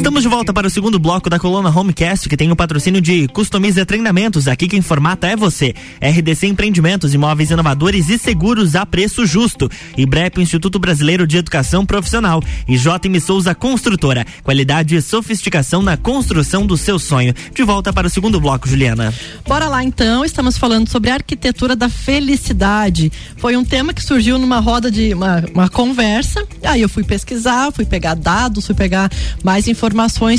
Estamos 0.06 0.22
de 0.22 0.30
volta 0.30 0.54
para 0.54 0.68
o 0.68 0.70
segundo 0.70 1.00
bloco 1.00 1.32
da 1.32 1.40
coluna 1.40 1.76
Homecast, 1.76 2.30
que 2.30 2.38
tem 2.38 2.52
o 2.52 2.56
patrocínio 2.56 3.02
de 3.02 3.28
Customiza 3.30 3.84
Treinamentos. 3.88 4.48
Aqui 4.48 4.68
quem 4.68 4.80
formata 4.80 5.26
é 5.26 5.36
você. 5.36 5.74
RDC 6.00 6.46
Empreendimentos, 6.46 7.16
imóveis 7.16 7.50
inovadores 7.50 8.08
e 8.10 8.20
seguros 8.20 8.76
a 8.76 8.86
preço 8.86 9.26
justo. 9.26 9.68
E 9.98 10.06
BREP, 10.06 10.40
Instituto 10.40 10.78
Brasileiro 10.78 11.26
de 11.26 11.38
Educação 11.38 11.84
Profissional. 11.84 12.40
E 12.68 12.78
JM 12.78 13.20
Souza 13.20 13.56
Construtora. 13.56 14.28
Qualidade 14.44 14.96
e 14.96 15.02
sofisticação 15.02 15.82
na 15.82 15.98
construção 15.98 16.68
do 16.68 16.78
seu 16.78 17.00
sonho. 17.00 17.34
De 17.56 17.64
volta 17.64 17.92
para 17.92 18.06
o 18.06 18.10
segundo 18.10 18.40
bloco, 18.40 18.70
Juliana. 18.70 19.12
Bora 19.48 19.68
lá 19.68 19.84
então, 19.84 20.24
estamos 20.24 20.56
falando 20.56 20.88
sobre 20.88 21.10
a 21.10 21.16
arquitetura 21.16 21.76
da 21.76 21.90
felicidade. 21.90 23.12
Foi 23.38 23.58
um 23.58 23.66
tema 23.66 23.92
que 23.92 24.04
surgiu 24.04 24.38
numa 24.38 24.60
roda 24.60 24.92
de 24.92 25.16
uma, 25.16 25.44
uma 25.52 25.68
conversa. 25.68 26.46
Aí 26.64 26.84
eu 26.84 26.90
fui 26.90 27.04
pesquisar, 27.04 27.72
fui 27.72 27.86
pegar 27.86 28.14
dados, 28.14 28.68
fui 28.68 28.76
pegar 28.76 29.10
mais 29.44 29.68
informações 29.68 29.95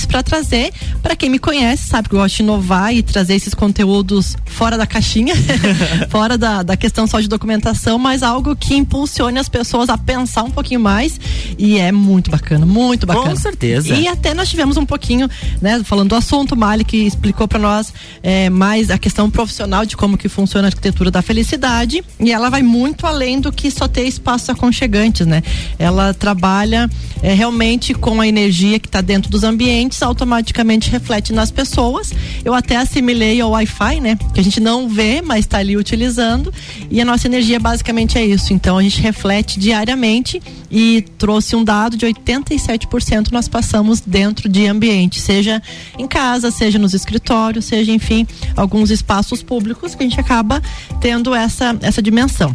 para 0.07 0.23
trazer. 0.23 0.73
Para 1.03 1.17
quem 1.17 1.31
me 1.31 1.39
conhece, 1.39 1.89
sabe 1.89 2.09
que 2.09 2.15
eu 2.15 2.21
gosto 2.21 2.37
de 2.37 2.43
inovar 2.43 2.95
e 2.95 3.03
trazer 3.03 3.35
esses 3.35 3.55
conteúdos 3.55 4.37
fora 4.45 4.77
da 4.77 4.87
caixinha, 4.87 5.35
fora 6.11 6.37
da, 6.37 6.63
da 6.63 6.77
questão 6.77 7.07
só 7.07 7.21
de 7.21 7.29
documentação, 7.29 7.99
mas 7.99 8.23
algo 8.23 8.55
que 8.55 8.75
impulsione 8.75 9.39
as 9.39 9.49
pessoas 9.49 9.89
a 9.89 9.97
pensar 9.97 10.43
um 10.43 10.51
pouquinho 10.51 10.81
mais. 10.81 11.19
E 11.59 11.79
é 11.79 11.91
muito 11.91 12.31
bacana, 12.31 12.67
muito 12.67 13.07
bacana. 13.07 13.31
Com 13.31 13.37
certeza. 13.37 13.95
E 13.95 14.07
até 14.07 14.35
nós 14.35 14.49
tivemos 14.49 14.77
um 14.77 14.85
pouquinho, 14.85 15.29
né, 15.61 15.83
falando 15.85 16.11
do 16.11 16.15
assunto, 16.17 16.57
Mali, 16.57 16.85
que 16.85 16.99
explicou 16.99 17.49
para 17.49 17.59
nós 17.59 17.93
é, 18.23 18.51
mais 18.51 18.91
a 18.91 18.99
questão 18.99 19.31
profissional 19.31 19.87
de 19.87 19.97
como 19.97 20.19
que 20.19 20.29
funciona 20.29 20.69
a 20.69 20.71
arquitetura 20.71 21.11
da 21.11 21.23
felicidade. 21.23 22.05
E 22.21 22.33
ela 22.33 22.51
vai 22.51 22.63
muito 22.63 23.07
além 23.07 23.41
do 23.41 23.51
que 23.51 23.71
só 23.71 23.89
ter 23.89 24.07
espaços 24.07 24.51
aconchegantes, 24.51 25.27
né? 25.27 25.43
Ela 25.79 26.13
trabalha 26.13 26.91
é, 27.23 27.33
realmente 27.33 27.95
com 27.95 28.21
a 28.21 28.29
energia 28.29 28.79
que 28.79 28.87
está 28.87 29.01
dentro 29.01 29.31
dos 29.31 29.45
ambientes, 29.47 30.03
automaticamente 30.03 30.91
reflete 30.91 31.33
nas 31.33 31.51
pessoas. 31.51 32.13
Eu 32.45 32.53
até 32.53 32.77
assimilei 32.77 33.41
ao 33.41 33.51
Wi-Fi, 33.51 34.01
né? 34.01 34.19
Que 34.35 34.41
a 34.41 34.45
gente 34.45 34.61
não 34.61 34.89
vê, 34.89 35.23
mas 35.23 35.41
está 35.41 35.59
ali 35.59 35.77
utilizando. 35.77 36.53
E 36.91 37.01
a 37.01 37.05
nossa 37.05 37.27
energia 37.27 37.59
basicamente 37.59 38.19
é 38.19 38.27
isso. 38.27 38.53
Então 38.53 38.77
a 38.77 38.83
gente 38.83 39.01
reflete 39.01 39.59
diariamente 39.59 40.43
e 40.71 41.05
trouxe 41.17 41.55
um 41.57 41.65
dado 41.65 41.97
de 41.97 42.07
87% 42.07 43.31
nós 43.31 43.49
passamos 43.49 44.01
dentro 44.01 44.49
de 44.49 44.67
ambiente, 44.67 45.21
seja 45.21 45.63
em 45.99 46.07
casa, 46.07 46.51
seja 46.51 46.79
nos 46.79 46.93
escritórios, 46.93 47.65
seja 47.65 47.93
enfim, 47.93 48.27
alguns 48.57 48.91
espaços 48.91 49.43
públicos 49.43 49.95
que 49.95 50.03
a 50.03 50.09
gente 50.09 50.21
acaba 50.21 50.63
tendo 51.01 51.35
essa 51.35 51.77
essa 51.81 52.03
dimensão. 52.03 52.55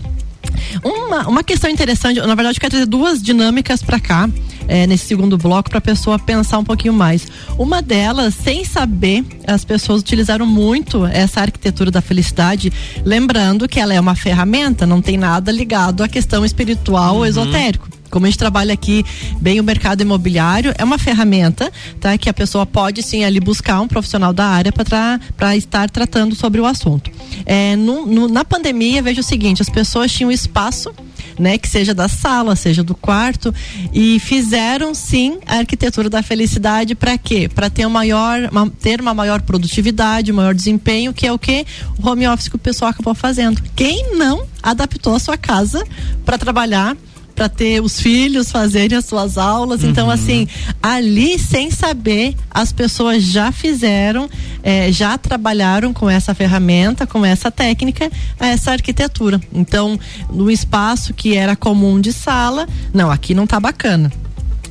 Uma, 0.84 1.28
uma 1.28 1.44
questão 1.44 1.70
interessante, 1.70 2.20
na 2.20 2.36
verdade, 2.36 2.58
eu 2.58 2.62
quero 2.62 2.72
trazer 2.72 2.86
duas 2.86 3.22
dinâmicas 3.22 3.82
para 3.84 4.00
cá, 4.00 4.30
é, 4.72 4.88
nesse 4.88 5.06
segundo 5.06 5.38
bloco, 5.38 5.70
para 5.70 5.80
a 5.80 5.82
pessoa 5.82 6.18
pensar 6.18 6.58
um 6.58 6.64
pouquinho 6.64 6.94
mais. 6.94 7.28
Uma 7.60 7.82
delas, 7.82 8.34
sem 8.34 8.64
saber, 8.64 9.26
as 9.46 9.66
pessoas 9.66 10.00
utilizaram 10.00 10.46
muito 10.46 11.06
essa 11.06 11.42
arquitetura 11.42 11.92
da 11.92 12.02
felicidade, 12.02 12.72
lembrando 13.04 13.68
que 13.68 13.82
ela 13.82 13.94
é 13.94 14.00
uma 14.00 14.16
ferramenta, 14.16 14.88
não 14.88 15.02
tem 15.02 15.18
nada 15.18 15.52
ligado 15.52 16.02
à 16.02 16.08
questão 16.08 16.46
espiritual 16.46 17.18
ou 17.18 17.26
esotérico 17.26 17.90
como 18.12 18.26
a 18.26 18.30
gente 18.30 18.38
trabalha 18.38 18.74
aqui 18.74 19.06
bem 19.40 19.62
o 19.62 19.64
mercado 19.64 20.02
imobiliário, 20.02 20.74
é 20.78 20.84
uma 20.84 20.98
ferramenta, 20.98 21.72
tá? 21.98 22.18
Que 22.18 22.30
a 22.30 22.34
pessoa 22.34 22.66
pode 22.66 23.02
sim 23.02 23.24
ali 23.24 23.40
buscar 23.40 23.80
um 23.80 23.88
profissional 23.88 24.34
da 24.34 24.46
área 24.48 24.72
para 24.74 25.56
estar 25.56 25.90
tratando 25.90 26.36
sobre 26.36 26.60
o 26.60 26.66
assunto. 26.66 27.10
É, 27.46 27.76
no, 27.78 28.06
no, 28.06 28.28
na 28.28 28.44
pandemia, 28.44 29.02
vejo 29.02 29.22
o 29.22 29.24
seguinte: 29.24 29.62
as 29.62 29.70
pessoas 29.70 30.12
tinham 30.12 30.30
espaço. 30.30 30.94
Né, 31.40 31.58
que 31.58 31.68
seja 31.68 31.94
da 31.94 32.08
sala, 32.08 32.56
seja 32.56 32.84
do 32.84 32.94
quarto, 32.94 33.54
e 33.94 34.20
fizeram 34.20 34.94
sim 34.94 35.40
a 35.46 35.58
arquitetura 35.58 36.10
da 36.10 36.22
felicidade 36.22 36.94
para 36.96 37.18
quê? 37.18 37.50
Para 37.54 37.70
ter, 37.70 37.86
um 37.86 37.90
maior, 37.90 38.50
uma, 38.52 38.70
ter 38.70 39.00
uma 39.02 39.14
maior 39.14 39.42
produtividade, 39.42 40.32
maior 40.32 40.54
desempenho, 40.54 41.14
que 41.14 41.26
é 41.26 41.32
o 41.32 41.40
que 41.40 41.66
o 41.98 42.08
home 42.08 42.28
office 42.28 42.48
que 42.48 42.56
o 42.56 42.60
pessoal 42.60 42.92
acabou 42.92 43.14
fazendo. 43.14 43.62
Quem 43.76 44.16
não 44.16 44.46
adaptou 44.62 45.16
a 45.16 45.20
sua 45.20 45.38
casa 45.38 45.84
para 46.26 46.38
trabalhar 46.38 46.96
para 47.36 47.50
ter 47.50 47.82
os 47.82 48.00
filhos 48.00 48.52
fazerem 48.52 48.98
as 48.98 49.06
suas 49.06 49.38
aulas. 49.38 49.84
Então, 49.84 49.88
uhum. 49.88 49.92
Então, 49.92 50.10
assim, 50.10 50.48
ali 50.82 51.38
sem 51.38 51.70
saber, 51.70 52.36
as 52.50 52.72
pessoas 52.72 53.24
já 53.24 53.52
fizeram, 53.52 54.30
é, 54.64 54.92
já 54.92 55.18
trabalharam 55.18 55.94
com 55.94 56.10
essa 56.10 56.34
ferramenta, 56.34 57.06
com 57.06 57.24
essa 57.24 57.52
técnica, 57.52 58.10
essa 58.40 58.72
arquitetura. 58.72 59.40
Então, 59.54 60.00
no 60.32 60.50
espaço 60.50 61.14
que 61.14 61.36
era 61.36 61.56
comum 61.56 62.02
de 62.02 62.12
sala, 62.12 62.68
não, 62.94 63.12
aqui 63.12 63.36
não 63.36 63.46
tá 63.46 63.60
bacana 63.60 64.12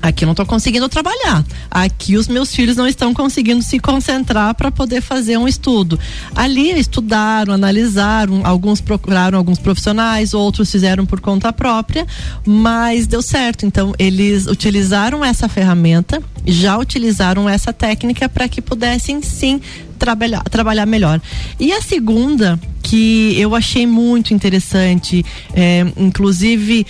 aqui 0.02 0.24
eu 0.24 0.26
não 0.26 0.32
estou 0.32 0.46
conseguindo 0.46 0.88
trabalhar. 0.88 1.44
Aqui 1.70 2.16
os 2.16 2.28
meus 2.28 2.54
filhos 2.54 2.76
não 2.76 2.86
estão 2.86 3.12
conseguindo 3.12 3.62
se 3.62 3.78
concentrar 3.78 4.54
para 4.54 4.70
poder 4.70 5.00
fazer 5.00 5.36
um 5.36 5.46
estudo. 5.46 5.98
Ali 6.34 6.70
estudaram, 6.78 7.54
analisaram, 7.54 8.40
alguns 8.44 8.80
procuraram 8.80 9.38
alguns 9.38 9.58
profissionais, 9.58 10.34
outros 10.34 10.70
fizeram 10.70 11.04
por 11.06 11.20
conta 11.20 11.52
própria, 11.52 12.06
mas 12.44 13.06
deu 13.06 13.22
certo. 13.22 13.66
Então 13.66 13.94
eles 13.98 14.46
utilizaram 14.46 15.24
essa 15.24 15.48
ferramenta, 15.48 16.22
já 16.46 16.78
utilizaram 16.78 17.48
essa 17.48 17.72
técnica 17.72 18.28
para 18.28 18.48
que 18.48 18.62
pudessem 18.62 19.22
sim 19.22 19.60
trabalhar, 19.98 20.42
trabalhar 20.44 20.86
melhor. 20.86 21.20
E 21.58 21.72
a 21.72 21.82
segunda 21.82 22.58
que 22.82 23.38
eu 23.38 23.54
achei 23.54 23.86
muito 23.86 24.32
interessante, 24.32 25.24
é, 25.54 25.86
inclusive 25.96 26.86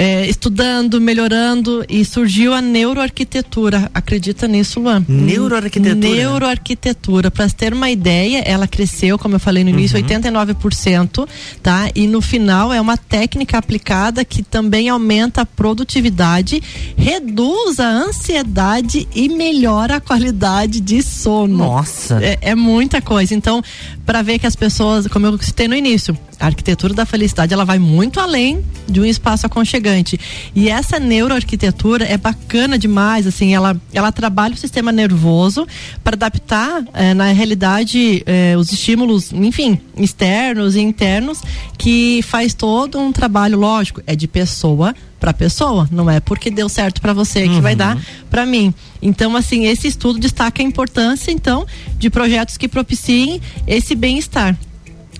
é, 0.00 0.24
estudando, 0.30 1.00
melhorando 1.00 1.84
e 1.88 2.04
surgiu 2.04 2.54
a 2.54 2.62
neuroarquitetura. 2.62 3.90
Acredita 3.92 4.46
nisso, 4.46 4.78
Luan? 4.78 5.04
Neuroarquitetura. 5.08 5.96
Neuroarquitetura. 5.96 7.30
Para 7.32 7.50
ter 7.50 7.72
uma 7.72 7.90
ideia, 7.90 8.38
ela 8.46 8.68
cresceu, 8.68 9.18
como 9.18 9.34
eu 9.34 9.40
falei 9.40 9.64
no 9.64 9.70
início, 9.70 9.98
uhum. 9.98 10.06
89%, 10.06 11.28
tá? 11.60 11.90
E 11.96 12.06
no 12.06 12.20
final 12.20 12.72
é 12.72 12.80
uma 12.80 12.96
técnica 12.96 13.58
aplicada 13.58 14.24
que 14.24 14.40
também 14.40 14.88
aumenta 14.88 15.40
a 15.40 15.46
produtividade, 15.46 16.62
reduz 16.96 17.80
a 17.80 17.88
ansiedade 17.88 19.08
e 19.12 19.28
melhora 19.28 19.96
a 19.96 20.00
qualidade 20.00 20.78
de 20.80 21.02
sono. 21.02 21.56
Nossa. 21.56 22.22
É, 22.22 22.38
é 22.42 22.54
muita 22.54 23.02
coisa. 23.02 23.34
Então, 23.34 23.60
para 24.08 24.22
ver 24.22 24.38
que 24.38 24.46
as 24.46 24.56
pessoas, 24.56 25.06
como 25.06 25.26
eu 25.26 25.36
citei 25.36 25.68
no 25.68 25.74
início, 25.74 26.16
a 26.40 26.46
arquitetura 26.46 26.94
da 26.94 27.04
felicidade 27.04 27.52
ela 27.52 27.66
vai 27.66 27.78
muito 27.78 28.18
além 28.18 28.64
de 28.88 29.02
um 29.02 29.04
espaço 29.04 29.44
aconchegante. 29.44 30.18
E 30.54 30.70
essa 30.70 30.98
neuroarquitetura 30.98 32.06
é 32.06 32.16
bacana 32.16 32.78
demais, 32.78 33.26
assim, 33.26 33.54
ela, 33.54 33.78
ela 33.92 34.10
trabalha 34.10 34.54
o 34.54 34.56
sistema 34.56 34.90
nervoso 34.90 35.68
para 36.02 36.14
adaptar 36.14 36.82
eh, 36.94 37.12
na 37.12 37.32
realidade 37.32 38.22
eh, 38.24 38.56
os 38.56 38.72
estímulos, 38.72 39.30
enfim, 39.30 39.78
externos 39.94 40.74
e 40.74 40.80
internos, 40.80 41.42
que 41.76 42.22
faz 42.22 42.54
todo 42.54 42.98
um 42.98 43.12
trabalho, 43.12 43.58
lógico, 43.58 44.00
é 44.06 44.16
de 44.16 44.26
pessoa 44.26 44.94
para 45.18 45.32
pessoa, 45.32 45.88
não 45.90 46.08
é 46.08 46.20
porque 46.20 46.50
deu 46.50 46.68
certo 46.68 47.00
para 47.00 47.12
você 47.12 47.42
que 47.42 47.56
uhum. 47.56 47.60
vai 47.60 47.74
dar 47.74 47.98
para 48.30 48.46
mim. 48.46 48.72
Então, 49.02 49.36
assim, 49.36 49.66
esse 49.66 49.88
estudo 49.88 50.18
destaca 50.18 50.62
a 50.62 50.64
importância, 50.64 51.30
então, 51.30 51.66
de 51.98 52.08
projetos 52.10 52.56
que 52.56 52.68
propiciem 52.68 53.40
esse 53.66 53.94
bem-estar. 53.94 54.56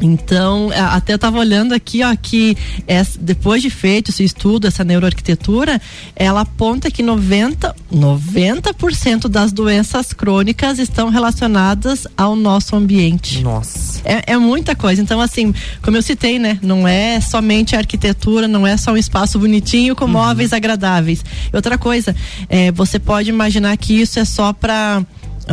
Então, 0.00 0.70
até 0.90 1.14
estava 1.14 1.38
olhando 1.38 1.74
aqui, 1.74 2.02
ó, 2.04 2.14
que 2.20 2.56
essa, 2.86 3.18
depois 3.20 3.62
de 3.62 3.70
feito 3.70 4.10
esse 4.10 4.22
estudo, 4.22 4.66
essa 4.66 4.84
neuroarquitetura, 4.84 5.80
ela 6.14 6.42
aponta 6.42 6.90
que 6.90 7.02
90, 7.02 7.74
90% 7.92 9.28
das 9.28 9.52
doenças 9.52 10.12
crônicas 10.12 10.78
estão 10.78 11.08
relacionadas 11.08 12.06
ao 12.16 12.36
nosso 12.36 12.76
ambiente. 12.76 13.42
Nossa. 13.42 14.00
É, 14.04 14.32
é, 14.32 14.38
muita 14.38 14.74
coisa. 14.74 15.02
Então, 15.02 15.20
assim, 15.20 15.52
como 15.82 15.96
eu 15.96 16.02
citei, 16.02 16.38
né? 16.38 16.58
Não 16.62 16.86
é 16.86 17.20
somente 17.20 17.74
a 17.74 17.78
arquitetura, 17.78 18.46
não 18.46 18.66
é 18.66 18.76
só 18.76 18.92
um 18.92 18.96
espaço 18.96 19.38
bonitinho 19.38 19.96
com 19.96 20.04
uhum. 20.04 20.12
móveis 20.12 20.52
agradáveis. 20.52 21.24
Outra 21.52 21.76
coisa, 21.76 22.14
é, 22.48 22.70
você 22.70 22.98
pode 22.98 23.30
imaginar 23.30 23.76
que 23.76 24.00
isso 24.00 24.18
é 24.18 24.24
só 24.24 24.52
para 24.52 25.02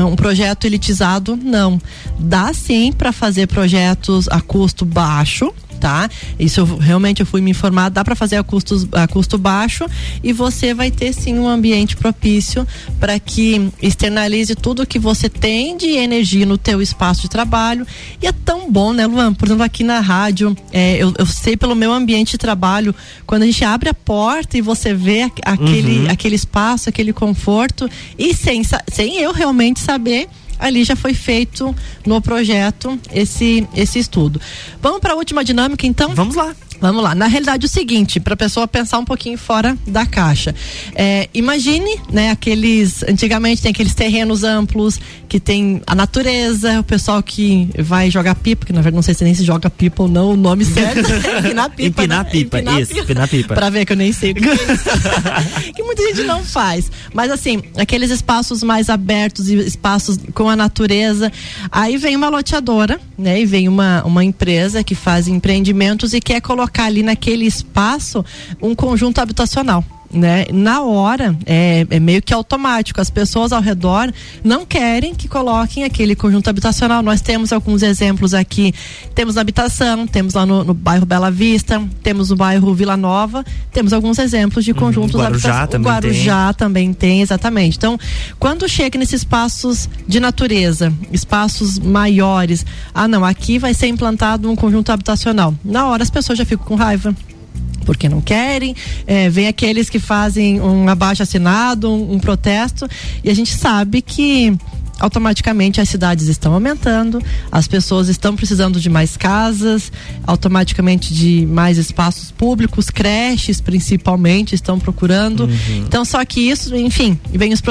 um 0.04 0.16
projeto 0.16 0.66
elitizado, 0.66 1.36
não. 1.36 1.80
Dá 2.20 2.54
sim 2.54 2.92
para 2.92 3.12
fazer 3.12 3.48
projetos 3.48 4.28
a 4.30 4.42
custo 4.42 4.86
baixo, 4.86 5.54
tá? 5.76 6.10
Isso 6.40 6.62
eu, 6.62 6.78
realmente 6.78 7.20
eu 7.22 7.26
fui 7.26 7.42
me 7.42 7.52
informar, 7.52 7.90
dá 7.90 8.04
para 8.04 8.16
fazer 8.16 8.38
a, 8.38 8.44
custos, 8.44 8.88
a 8.92 9.08
custo 9.08 9.38
baixo 9.38 9.86
e 10.24 10.34
você 10.34 10.74
vai 10.74 10.92
ter 10.92 11.14
sim 11.14 11.38
um 11.38 11.48
ambiente 11.48 11.96
propício 11.96 12.68
para 13.00 13.20
que 13.20 13.70
externalize 13.82 14.56
tudo 14.56 14.86
que 14.86 15.00
você 15.00 15.30
tem 15.30 15.78
de 15.78 15.90
energia 15.90 16.46
no 16.46 16.58
teu 16.58 16.82
espaço 16.82 17.24
de 17.24 17.30
trabalho 17.30 17.86
e 18.22 18.28
é 18.28 18.32
tão 18.32 18.72
bom, 18.72 18.94
né, 18.94 19.06
Luan? 19.06 19.34
Por 19.34 19.48
exemplo, 19.48 19.64
aqui 19.64 19.84
na 19.84 20.00
rádio, 20.00 20.56
é, 20.72 20.98
eu, 20.98 21.14
eu, 21.18 21.26
sei 21.26 21.56
pelo 21.58 21.76
meu 21.76 21.92
ambiente 21.92 22.32
de 22.32 22.38
trabalho, 22.38 22.94
quando 23.26 23.44
a 23.44 23.46
gente 23.46 23.64
abre 23.64 23.90
a 23.90 23.94
porta 23.94 24.58
e 24.58 24.62
você 24.62 24.94
vê 24.94 25.30
aquele, 25.44 26.00
uhum. 26.00 26.12
aquele 26.12 26.36
espaço, 26.36 26.90
aquele 26.90 27.14
conforto 27.14 27.90
e 28.18 28.34
sem, 28.34 28.62
sem 28.92 29.18
eu 29.18 29.32
realmente 29.32 29.80
saber 29.80 30.28
ali 30.60 30.84
já 30.84 30.96
foi 30.96 31.14
feito 31.14 31.76
no 32.06 32.22
projeto 32.22 33.00
esse 33.12 33.68
esse 33.76 34.00
estudo. 34.00 34.40
Vamos 34.82 35.00
para 35.00 35.14
a 35.14 35.16
última 35.16 35.44
dinâmica 35.44 35.86
então? 35.86 36.14
Vamos 36.14 36.36
lá. 36.36 36.56
Vamos 36.80 37.04
lá. 37.04 37.16
Na 37.16 37.28
realidade, 37.28 37.66
é 37.66 37.68
o 37.68 37.70
seguinte, 37.70 38.20
para 38.20 38.34
a 38.34 38.38
pessoa 38.38 38.68
pensar 38.68 39.00
um 39.00 39.06
pouquinho 39.06 39.38
fora 39.38 39.78
da 39.88 40.06
caixa. 40.06 40.54
É, 40.94 41.30
imagine, 41.34 42.00
né, 42.12 42.32
aqueles. 42.32 43.04
Antigamente 43.04 43.62
tem 43.62 43.72
aqueles 43.72 43.94
terrenos 43.94 44.44
amplos 44.44 45.00
que 45.28 45.40
tem 45.40 45.82
a 45.88 45.96
natureza, 45.96 46.80
o 46.80 46.84
pessoal 46.84 47.22
que 47.24 47.70
vai 47.80 48.12
jogar 48.12 48.36
pipa, 48.36 48.66
que 48.66 48.74
na 48.74 48.82
verdade 48.82 48.96
não 48.96 49.02
sei 49.02 49.14
se 49.14 49.24
nem 49.24 49.34
se 49.34 49.44
joga 49.44 49.70
pipa 49.70 50.04
ou 50.04 50.10
não, 50.10 50.32
o 50.32 50.38
nome 50.38 50.64
certo. 50.66 51.00
é 51.00 51.40
empinar 51.40 51.70
pipa. 51.70 52.04
Empinar 52.04 52.24
né? 52.24 52.30
pipa, 52.30 52.58
empinar 52.60 52.82
isso, 52.82 52.92
pipa. 52.92 53.04
empinar 53.04 53.28
pipa. 53.28 53.56
pra 53.56 53.70
ver 53.70 53.86
que 53.86 53.94
eu 53.94 53.98
nem 53.98 54.12
sei 54.12 54.32
o 54.32 54.36
que 54.36 54.48
é 54.48 54.54
isso. 54.54 55.74
que 55.76 55.84
muita 55.84 56.04
gente 56.04 56.24
não 56.24 56.44
faz. 56.44 56.92
Mas 57.14 57.32
assim, 57.32 57.62
aqueles 57.78 58.12
espaços 58.12 58.62
mais 58.62 58.90
abertos 58.90 59.50
e 59.50 59.56
espaços 59.56 60.18
com 60.34 60.50
a 60.50 60.56
natureza. 60.56 61.32
Aí 61.72 61.98
vem 61.98 62.16
uma 62.16 62.30
loteadora, 62.30 63.00
né? 63.18 63.42
E 63.42 63.46
vem 63.46 63.68
uma, 63.68 64.04
uma 64.04 64.24
empresa 64.24 64.84
que 64.84 64.96
faz 64.96 65.28
empreendimentos 65.28 66.14
e 66.14 66.22
quer 66.22 66.42
colocar 66.42 66.65
colocar 66.66 66.86
ali 66.86 67.04
naquele 67.04 67.46
espaço 67.46 68.26
um 68.62 68.74
conjunto 68.74 69.20
habitacional. 69.20 69.84
Né? 70.16 70.46
Na 70.52 70.82
hora 70.82 71.38
é, 71.46 71.86
é, 71.90 72.00
meio 72.00 72.22
que 72.22 72.34
automático. 72.34 73.02
As 73.02 73.10
pessoas 73.10 73.52
ao 73.52 73.62
redor 73.62 74.12
não 74.44 74.66
querem 74.66 75.14
que 75.14 75.28
coloquem 75.28 75.84
aquele 75.84 76.16
conjunto 76.16 76.50
habitacional. 76.50 77.04
Nós 77.04 77.20
temos 77.20 77.52
alguns 77.52 77.84
exemplos 77.84 78.34
aqui. 78.34 78.74
Temos 79.14 79.36
na 79.36 79.42
habitação, 79.42 80.08
temos 80.08 80.34
lá 80.34 80.46
no, 80.46 80.64
no 80.64 80.74
bairro 80.74 81.06
Bela 81.06 81.30
Vista, 81.30 81.84
temos 82.02 82.30
no 82.30 82.38
bairro 82.38 82.74
Vila 82.74 82.96
Nova, 82.96 83.44
temos 83.74 83.92
alguns 83.92 84.18
exemplos 84.18 84.64
de 84.64 84.74
conjuntos 84.74 85.16
uhum, 85.16 85.22
Guarujá 85.22 85.68
Também 85.68 85.86
o 85.86 85.94
Guarujá 85.94 86.54
tem. 86.54 86.58
também 86.68 86.94
tem, 86.94 87.22
exatamente. 87.22 87.78
Então, 87.78 87.98
quando 88.40 88.68
chega 88.70 88.98
nesses 88.98 89.22
espaços 89.22 89.90
de 90.08 90.20
natureza, 90.20 90.94
espaços 91.12 91.78
maiores, 91.78 92.66
ah 92.94 93.08
não, 93.08 93.26
aqui 93.26 93.60
vai 93.60 93.74
ser 93.74 93.88
implantado 93.88 94.50
um 94.50 94.56
conjunto 94.56 94.92
habitacional. 94.92 95.54
Na 95.64 95.88
hora 95.88 96.04
as 96.04 96.10
pessoas 96.10 96.38
já 96.38 96.46
ficam 96.46 96.66
com 96.66 96.76
raiva 96.76 97.14
porque 97.86 98.10
não 98.10 98.20
querem, 98.20 98.76
é, 99.06 99.30
vem 99.30 99.48
aqueles 99.48 99.90
que 99.90 100.00
fazem 100.00 100.60
um 100.60 100.90
abaixo 100.90 101.24
assinado, 101.24 101.90
um, 101.90 102.14
um 102.14 102.20
protesto, 102.20 102.88
e 103.24 103.30
a 103.30 103.34
gente 103.34 103.54
sabe 103.54 104.02
que 104.02 104.58
automaticamente 105.00 105.82
as 105.82 105.90
cidades 105.90 106.28
estão 106.28 106.54
aumentando, 106.54 107.22
as 107.52 107.68
pessoas 107.68 108.08
estão 108.08 108.36
precisando 108.36 108.80
de 108.80 108.90
mais 108.90 109.18
casas, 109.18 109.92
automaticamente 110.26 111.14
de 111.14 111.46
mais 111.46 111.78
espaços 111.78 112.32
públicos, 112.32 112.90
creches 112.90 113.60
principalmente 113.60 114.56
estão 114.56 114.80
procurando. 114.80 115.44
Uhum. 115.44 115.84
Então, 115.86 116.06
só 116.06 116.24
que 116.24 116.40
isso, 116.40 116.76
enfim, 116.76 117.20
vem 117.32 117.54
os 117.54 117.62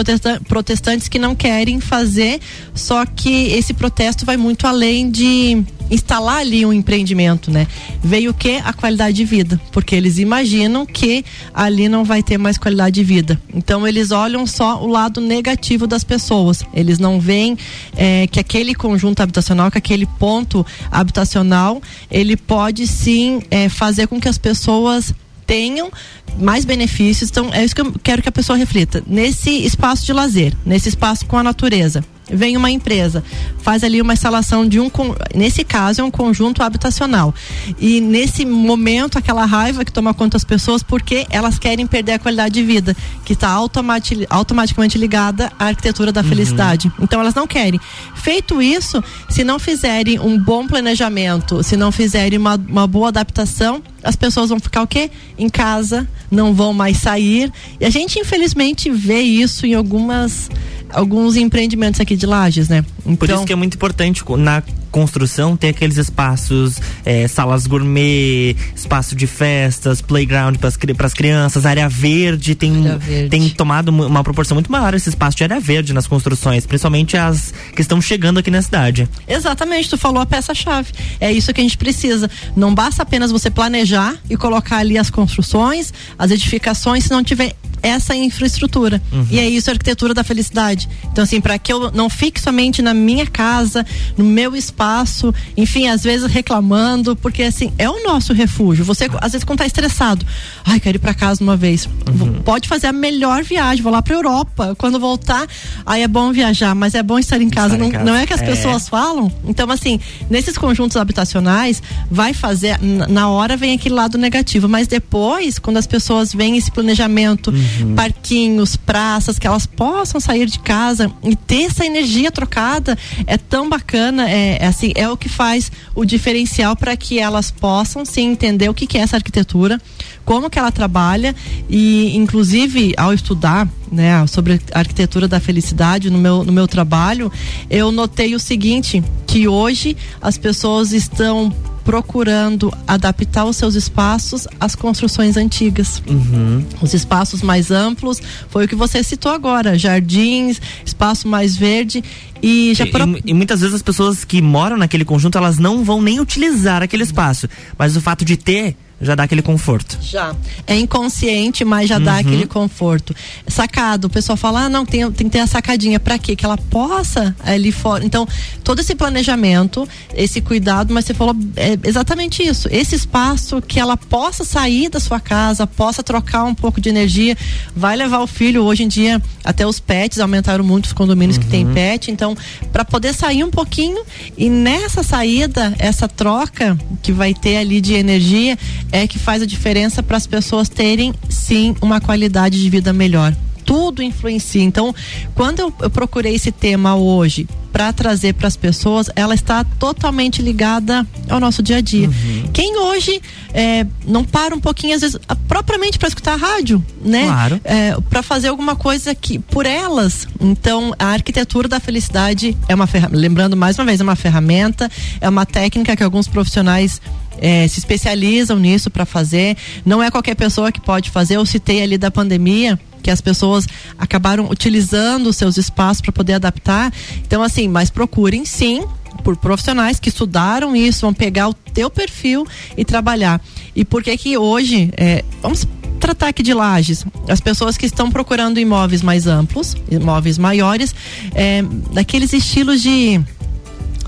protestantes 0.47 1.09
que 1.09 1.19
não 1.19 1.35
querem 1.35 1.81
fazer, 1.81 2.41
só 2.75 3.05
que 3.07 3.49
esse 3.53 3.73
protesto 3.73 4.27
vai 4.27 4.37
muito 4.37 4.67
além 4.67 5.11
de 5.11 5.65
instalar 5.91 6.39
ali 6.39 6.65
um 6.65 6.73
empreendimento, 6.73 7.51
né? 7.51 7.67
Veio 8.03 8.31
o 8.31 8.35
que? 8.35 8.57
A 8.65 8.73
qualidade 8.73 9.17
de 9.17 9.25
vida, 9.25 9.61
porque 9.73 9.95
eles 9.95 10.19
imaginam 10.19 10.87
que 10.87 11.25
ali 11.53 11.89
não 11.89 12.05
vai 12.05 12.23
ter 12.23 12.39
mais 12.39 12.59
qualidade 12.59 12.95
de 12.95 13.05
vida. 13.05 13.41
Então 13.55 13.87
eles 13.87 14.11
olham 14.11 14.47
só 14.47 14.83
o 14.83 14.87
lado 14.87 15.21
negativo 15.21 15.87
das 15.87 16.05
pessoas. 16.05 16.65
Eles 16.73 16.99
não 16.99 17.21
veem 17.21 17.57
é, 17.97 18.27
que 18.27 18.41
aquele 18.41 18.75
conjunto 18.75 19.21
habitacional, 19.21 19.71
que 19.71 19.79
aquele 19.79 20.07
ponto 20.07 20.65
habitacional, 20.91 21.81
ele 22.11 22.37
pode 22.37 22.87
sim 22.87 23.43
é, 23.51 23.69
fazer 23.69 24.07
com 24.07 24.21
que 24.21 24.29
as 24.29 24.39
pessoas 24.39 25.15
tenham 25.47 25.91
mais 26.39 26.65
benefícios. 26.65 27.31
Então, 27.31 27.53
é 27.53 27.65
isso 27.65 27.75
que 27.75 27.81
eu 27.81 27.93
quero 28.03 28.23
que 28.23 28.29
a 28.29 28.33
pessoa 28.33 28.57
reflita. 28.57 29.03
Nesse 29.07 29.51
espaço 29.51 30.05
de 30.05 30.13
lazer, 30.13 30.55
nesse 30.65 30.89
espaço 30.89 31.27
com 31.27 31.37
a 31.37 31.43
natureza, 31.43 32.05
vem 32.31 32.57
uma 32.57 32.71
empresa, 32.71 33.23
faz 33.59 33.85
ali 33.85 34.01
uma 34.01 34.15
instalação 34.15 34.67
de 34.67 34.81
um, 34.81 34.91
nesse 35.35 35.63
caso 35.65 36.01
é 36.01 36.05
um 36.05 36.11
conjunto 36.11 36.63
habitacional. 36.63 37.35
E 37.79 38.01
nesse 38.01 38.45
momento, 38.45 39.19
aquela 39.19 39.45
raiva 39.45 39.85
que 39.85 39.93
toma 39.93 40.15
conta 40.15 40.35
das 40.35 40.45
pessoas 40.45 40.83
porque 40.83 41.27
elas 41.31 41.59
querem 41.59 41.87
perder 41.87 42.13
a 42.13 42.19
qualidade 42.19 42.55
de 42.55 42.63
vida, 42.63 42.97
que 43.25 43.35
está 43.35 43.51
automati 43.51 44.27
automaticamente 44.31 44.97
ligada 44.97 45.53
à 45.59 45.67
arquitetura 45.67 46.13
da 46.13 46.23
uhum. 46.23 46.29
felicidade. 46.29 46.91
Então 47.01 47.21
elas 47.21 47.35
não 47.35 47.47
querem. 47.47 47.81
Feito 48.15 48.61
isso, 48.61 49.03
se 49.29 49.45
não 49.45 49.59
fizerem 49.59 50.19
um 50.19 50.39
bom 50.39 50.67
planejamento, 50.67 51.63
se 51.63 51.77
não 51.77 51.93
fizerem 51.93 52.39
uma, 52.39 52.57
uma 52.57 52.87
boa 52.87 53.09
adaptação, 53.09 53.83
as 54.03 54.17
pessoas 54.17 54.51
vão 54.51 54.61
ficar 54.61 54.83
o 54.83 54.87
quê? 54.87 55.11
Em 55.39 55.49
casa, 55.49 56.09
não 56.31 56.53
vão 56.53 56.73
mais 56.73 56.99
sair. 56.99 57.53
E 57.81 57.85
a 57.85 57.91
gente, 57.91 58.19
infelizmente, 58.19 58.91
vê 58.91 59.21
isso 59.21 59.67
em 59.67 59.75
algumas 59.75 60.51
alguns 60.95 61.37
empreendimentos 61.37 62.01
aqui 62.01 62.17
de 62.17 62.25
Lages, 62.25 62.69
né? 62.69 62.85
Então, 63.01 63.17
Por 63.17 63.25
isso 63.25 63.35
então 63.35 63.45
que 63.45 63.53
é 63.53 63.57
muito 63.57 63.75
importante 63.75 64.23
na 64.39 64.63
construção 64.91 65.57
ter 65.57 65.71
aqueles 65.71 65.97
espaços, 65.97 66.77
é, 67.05 67.27
salas 67.27 67.67
gourmet, 67.67 68.57
espaço 68.77 69.17
de 69.17 69.27
festas, 69.27 70.01
playground 70.01 70.57
para 70.57 71.07
as 71.07 71.13
crianças, 71.13 71.67
área 71.67 71.89
verde 71.89 72.55
tem, 72.55 72.87
área 72.87 72.99
verde. 72.99 73.29
tem 73.29 73.49
tomado 73.51 73.89
uma 73.89 74.23
proporção 74.23 74.55
muito 74.55 74.71
maior 74.71 74.95
esse 74.95 75.09
espaço 75.09 75.37
de 75.37 75.43
área 75.43 75.59
verde 75.59 75.93
nas 75.93 76.07
construções, 76.07 76.65
principalmente 76.65 77.17
as 77.17 77.53
que 77.75 77.83
estão 77.83 78.01
chegando 78.01 78.39
aqui 78.39 78.53
na 78.53 78.63
cidade. 78.63 79.09
Exatamente, 79.27 79.91
tu 79.91 79.99
falou 79.99 80.23
a 80.23 80.27
peça-chave. 80.27 80.93
É 81.21 81.33
isso 81.33 81.53
que 81.53 81.61
a 81.61 81.65
gente 81.65 81.77
precisa. 81.77 82.31
Não 82.55 82.73
basta 82.73 83.03
apenas 83.03 83.33
você 83.33 83.51
planejar 83.51 84.17
e 84.31 84.37
colocar 84.37 84.77
ali 84.77 84.97
as 84.97 85.11
construções, 85.11 85.93
as 86.17 86.31
edificações, 86.31 87.03
se 87.03 87.11
não 87.11 87.25
tiver 87.25 87.57
essa 87.85 88.17
infraestrutura. 88.17 89.01
Uhum. 89.13 89.27
E 89.31 89.39
é 89.39 89.47
isso 89.47 89.69
a 89.69 89.75
arquitetura 89.75 90.15
da 90.15 90.25
felicidade. 90.25 90.89
Então, 91.13 91.23
assim, 91.23 91.39
para 91.39 91.59
que 91.59 91.71
eu 91.71 91.91
não 91.93 92.09
fique 92.09 92.41
somente 92.41 92.81
na 92.81 92.95
minha 92.95 93.27
casa, 93.27 93.85
no 94.17 94.25
meu 94.25 94.57
espaço, 94.57 95.33
enfim, 95.55 95.87
às 95.89 96.03
vezes 96.03 96.27
reclamando, 96.27 97.15
porque 97.15 97.43
assim, 97.43 97.71
é 97.77 97.89
o 97.89 98.03
nosso 98.03 98.33
refúgio. 98.33 98.87
Você, 98.87 99.11
às 99.21 99.33
vezes, 99.33 99.45
quando 99.45 99.59
tá 99.59 99.67
estressado, 99.67 100.25
ai, 100.65 100.81
quero 100.81 100.97
ir 100.97 100.99
para 100.99 101.13
casa 101.13 101.45
uma 101.45 101.59
vez. 101.59 101.87
Uhum. 102.09 102.41
Pode 102.43 102.67
fazer 102.67 102.87
a 102.87 102.93
melhor 102.93 103.45
viagem, 103.45 103.83
vou 103.83 103.93
lá 103.93 104.01
pra 104.01 104.15
Europa. 104.15 104.75
Quando 104.79 104.99
voltar, 104.99 105.47
aí 105.85 106.03
é 106.03 106.09
bom 106.09 106.33
viajar, 106.33 106.75
mas 106.75 106.95
é 106.95 107.03
bom 107.03 107.19
estar 107.19 107.41
em 107.43 107.51
casa. 107.51 107.75
Estar 107.75 107.79
não, 107.79 107.89
em 107.89 107.93
casa. 107.93 108.05
não 108.05 108.15
é 108.17 108.27
que 108.27 108.33
as 108.33 108.41
é. 108.41 108.47
pessoas 108.47 108.89
falam? 108.89 109.31
Então, 109.47 109.71
assim, 109.71 110.01
nesses 110.31 110.57
conjuntos 110.57 110.97
habitacionais, 110.97 111.83
vai 112.11 112.33
fazer, 112.33 112.79
na 112.81 113.29
hora 113.29 113.59
vem 113.59 113.75
aquele 113.75 113.95
lado 113.95 114.17
negativo, 114.17 114.71
mas 114.71 114.87
depois, 114.87 115.59
quando 115.59 115.77
as 115.77 115.87
pessoas 115.87 116.33
veem 116.33 116.57
esse 116.57 116.71
planejamento, 116.71 117.51
uhum 117.51 117.74
uhum. 117.81 117.95
parquinhos, 117.95 118.77
praças, 118.77 119.39
que 119.39 119.47
elas 119.47 119.67
possam 119.67 120.21
sair 120.21 120.47
de 120.47 120.59
casa 120.59 121.11
e 121.23 121.35
ter 121.37 121.65
essa 121.65 121.85
energia 121.85 122.31
trocada 122.31 122.97
é 123.27 123.37
tão 123.37 123.69
bacana, 123.69 124.29
é, 124.29 124.59
é 124.61 124.67
assim, 124.67 124.93
é 124.95 125.09
o 125.09 125.17
que 125.17 125.29
faz 125.29 125.71
o 125.95 126.05
diferencial 126.05 126.77
para 126.77 126.97
que 126.97 127.19
elas 127.19 127.51
possam 127.51 128.05
sim 128.05 128.33
entender 128.33 128.69
o 128.69 128.75
que, 128.75 128.87
que 128.87 128.99
é 128.99 129.01
essa 129.01 129.17
arquitetura, 129.17 129.81
como 130.25 130.49
que 130.49 130.59
ela 130.59 130.73
trabalha 130.73 131.35
e 131.69 132.17
inclusive 132.17 132.95
ao 132.97 133.13
estudar 133.13 133.69
né, 133.91 134.27
sobre 134.27 134.61
a 134.73 134.79
arquitetura 134.79 135.29
da 135.29 135.39
felicidade 135.39 136.11
no 136.11 136.19
meu, 136.19 136.45
no 136.45 136.53
meu 136.53 136.67
trabalho, 136.67 137.31
eu 137.71 137.93
notei 137.93 138.35
o 138.35 138.41
seguinte, 138.41 139.03
que 139.27 139.47
hoje 139.47 139.97
as 140.21 140.37
pessoas 140.37 140.93
estão 140.93 141.53
procurando 141.85 142.73
adaptar 142.87 143.45
os 143.45 143.57
seus 143.57 143.75
espaços 143.75 144.49
às 144.59 144.75
construções 144.75 145.37
antigas. 145.37 146.03
Uhum. 146.09 146.65
Os 146.81 146.95
espaços 146.95 147.43
mais 147.43 147.71
amplos, 147.71 148.21
foi 148.49 148.65
o 148.65 148.69
que 148.69 148.75
você 148.75 149.03
citou 149.03 149.31
agora, 149.31 149.79
jardins, 149.79 150.61
espaço 150.85 151.29
mais 151.29 151.55
verde 151.57 152.03
e 152.43 152.75
já 152.75 152.85
e, 152.85 152.91
pro... 152.91 153.07
e, 153.07 153.23
e, 153.27 153.35
muitas 153.35 153.61
vezes 153.61 153.75
as 153.75 153.83
pessoas 153.83 154.25
que 154.25 154.41
moram 154.41 154.77
naquele 154.77 155.05
conjunto 155.05 155.39
elas 155.39 155.59
não 155.59 155.85
vão 155.85 156.01
nem 156.03 156.21
utilizar 156.21 156.83
aquele 156.83 157.03
espaço, 157.03 157.49
mas 157.79 157.97
o 157.97 158.01
fato 158.01 158.25
de 158.25 158.37
ter 158.37 158.77
já 159.01 159.15
dá 159.15 159.25
aquele 159.25 159.43
conforto. 159.43 159.99
Já. 160.01 160.35
É 160.67 160.77
inconsciente, 160.77 161.65
mas 161.65 161.89
já 161.89 161.99
uhum. 161.99 162.05
dá 162.05 162.19
aquele 162.19 162.47
conforto. 162.47 163.15
Sacado, 163.47 164.07
o 164.07 164.11
pessoal 164.11 164.37
fala, 164.37 164.65
ah, 164.65 164.69
não, 164.69 164.87
tem, 164.87 165.11
tem 165.13 165.27
que 165.27 165.33
ter 165.33 165.41
a 165.41 165.47
sacadinha. 165.47 165.99
Pra 166.01 166.19
quê? 166.19 166.37
Que 166.37 166.45
ela 166.45 166.57
possa 166.57 167.35
ali 167.45 167.73
fora. 167.73 168.05
Então, 168.05 168.27
todo 168.63 168.81
esse 168.81 168.95
planejamento, 168.95 169.89
esse 170.15 170.41
cuidado, 170.41 170.93
mas 170.93 171.05
você 171.05 171.15
falou 171.15 171.37
é 171.57 171.79
exatamente 171.85 172.43
isso. 172.43 172.69
Esse 172.71 172.95
espaço 172.95 173.61
que 173.61 173.79
ela 173.79 173.97
possa 173.97 174.45
sair 174.45 174.89
da 174.89 175.01
sua 175.01 175.21
casa, 175.21 175.67
possa 175.67 176.03
trocar 176.03 176.45
um 176.45 176.55
pouco 176.55 176.81
de 176.81 176.89
energia, 176.89 177.37
vai 177.75 177.97
levar 177.97 178.21
o 178.21 178.27
filho. 178.27 178.65
Hoje 178.65 178.85
em 178.85 178.89
dia, 178.89 179.21
até 179.45 179.67
os 179.67 179.81
pets 179.81 180.19
aumentaram 180.19 180.65
muito 180.65 180.87
os 180.87 180.93
condomínios 180.93 181.37
uhum. 181.37 181.43
que 181.43 181.49
tem 181.49 181.67
uhum. 181.67 181.75
pet. 181.75 182.11
Então, 182.11 182.37
para 182.73 182.85
poder 182.85 183.13
sair 183.15 183.45
um 183.45 183.51
pouquinho 183.51 184.03
e 184.37 184.49
nessa 184.49 185.03
saída, 185.03 185.75
essa 185.79 186.09
troca 186.09 186.79
que 187.03 187.13
vai 187.13 187.35
ter 187.35 187.59
ali 187.59 187.81
de 187.81 187.95
energia, 187.95 188.59
é 188.95 189.09
que 189.09 189.19
faz 189.19 189.43
a 189.43 189.47
diferença 189.47 190.05
para 190.05 190.17
as 190.17 190.25
pessoas 190.25 190.69
terem 190.69 191.13
sim 191.29 191.75
uma 191.83 192.01
qualidade 192.01 192.63
de 192.63 192.71
vida 192.71 192.93
melhor 192.93 193.35
tudo 193.65 194.03
influencia. 194.03 194.63
Então, 194.63 194.95
quando 195.35 195.61
eu, 195.61 195.75
eu 195.81 195.91
procurei 195.91 196.35
esse 196.35 196.53
tema 196.53 196.95
hoje 196.95 197.49
para 197.73 197.93
trazer 197.93 198.35
para 198.35 198.47
as 198.47 198.57
pessoas, 198.57 199.11
ela 199.17 199.35
está 199.35 199.65
totalmente 199.65 200.41
ligada 200.41 201.05
ao 201.29 201.41
nosso 201.41 201.61
dia 201.61 201.79
a 201.79 201.81
dia. 201.81 202.07
Uhum. 202.07 202.51
Quem 202.53 202.77
hoje 202.79 203.21
é, 203.53 203.85
não 204.07 204.23
para 204.23 204.55
um 204.55 204.61
pouquinho, 204.61 204.95
às 204.95 205.01
vezes, 205.01 205.17
propriamente 205.49 205.99
para 205.99 206.07
escutar 206.07 206.35
a 206.35 206.37
rádio, 206.37 206.85
né? 207.05 207.25
Claro. 207.25 207.61
É, 207.65 207.97
para 208.09 208.23
fazer 208.23 208.47
alguma 208.47 208.77
coisa 208.77 209.13
que 209.13 209.41
por 209.41 209.67
elas. 209.67 210.29
Então, 210.41 210.95
a 210.97 211.07
arquitetura 211.07 211.67
da 211.67 211.81
felicidade 211.81 212.57
é 212.69 212.75
uma 212.77 212.87
ferramenta. 212.87 213.19
Lembrando 213.19 213.57
mais 213.57 213.77
uma 213.77 213.85
vez, 213.87 214.01
é 214.01 214.05
uma 214.05 214.15
ferramenta, 214.15 214.89
é 215.21 215.29
uma 215.29 215.45
técnica 215.45 215.97
que 215.97 216.03
alguns 216.05 216.29
profissionais 216.29 217.01
é, 217.39 217.67
se 217.69 217.79
especializam 217.79 218.59
nisso 218.59 218.91
para 218.91 219.05
fazer. 219.05 219.57
Não 219.85 220.03
é 220.03 220.11
qualquer 220.11 220.35
pessoa 220.35 220.73
que 220.73 220.81
pode 220.81 221.11
fazer. 221.11 221.37
Eu 221.37 221.47
citei 221.47 221.83
ali 221.83 221.99
da 221.99 222.11
pandemia 222.11 222.79
que 223.03 223.11
as 223.11 223.21
pessoas 223.21 223.67
acabaram 223.99 224.49
utilizando 224.51 225.27
os 225.27 225.37
seus 225.37 225.59
espaços 225.59 226.01
para 226.01 226.11
poder 226.13 226.35
adaptar. 226.35 226.93
Então, 227.19 227.43
assim, 227.43 227.69
mas 227.69 227.91
procurem 227.91 228.45
sim 228.45 228.83
por 229.23 229.37
profissionais 229.37 230.01
que 230.01 230.09
estudaram 230.09 230.75
isso, 230.75 231.03
vão 231.03 231.15
pegar 231.15 231.49
o 231.49 231.55
teu 231.55 231.91
perfil 231.91 232.47
e 232.77 232.85
trabalhar. 232.85 233.41
E 233.77 233.85
por 233.85 234.03
que 234.03 234.17
que 234.17 234.37
hoje, 234.37 234.91
é, 234.97 235.25
vamos 235.41 235.67
tratar 236.01 236.29
aqui 236.29 236.43
de 236.43 236.53
lajes, 236.53 237.05
as 237.29 237.41
pessoas 237.41 237.77
que 237.77 237.87
estão 237.87 238.11
procurando 238.11 238.59
imóveis 238.59 239.03
mais 239.03 239.27
amplos, 239.27 239.75
imóveis 239.91 240.37
maiores, 240.37 240.95
é, 241.35 241.63
daqueles 241.93 242.33
estilos 242.33 242.83
de 242.83 243.21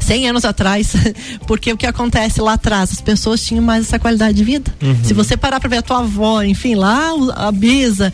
100 0.07 0.29
anos 0.29 0.45
atrás, 0.45 0.95
porque 1.47 1.73
o 1.73 1.77
que 1.77 1.87
acontece 1.87 2.41
lá 2.41 2.55
atrás, 2.55 2.93
as 2.93 3.01
pessoas 3.01 3.43
tinham 3.45 3.63
mais 3.63 3.87
essa 3.87 3.99
qualidade 3.99 4.37
de 4.37 4.45
vida. 4.45 4.73
Uhum. 4.83 5.05
Se 5.05 5.13
você 5.13 5.37
parar 5.37 5.61
para 5.61 5.69
ver 5.69 5.79
a 5.79 5.83
tua 5.83 5.99
avó, 5.99 6.43
enfim, 6.43 6.75
lá 6.75 7.11
a 7.35 7.51
Bisa, 7.51 8.13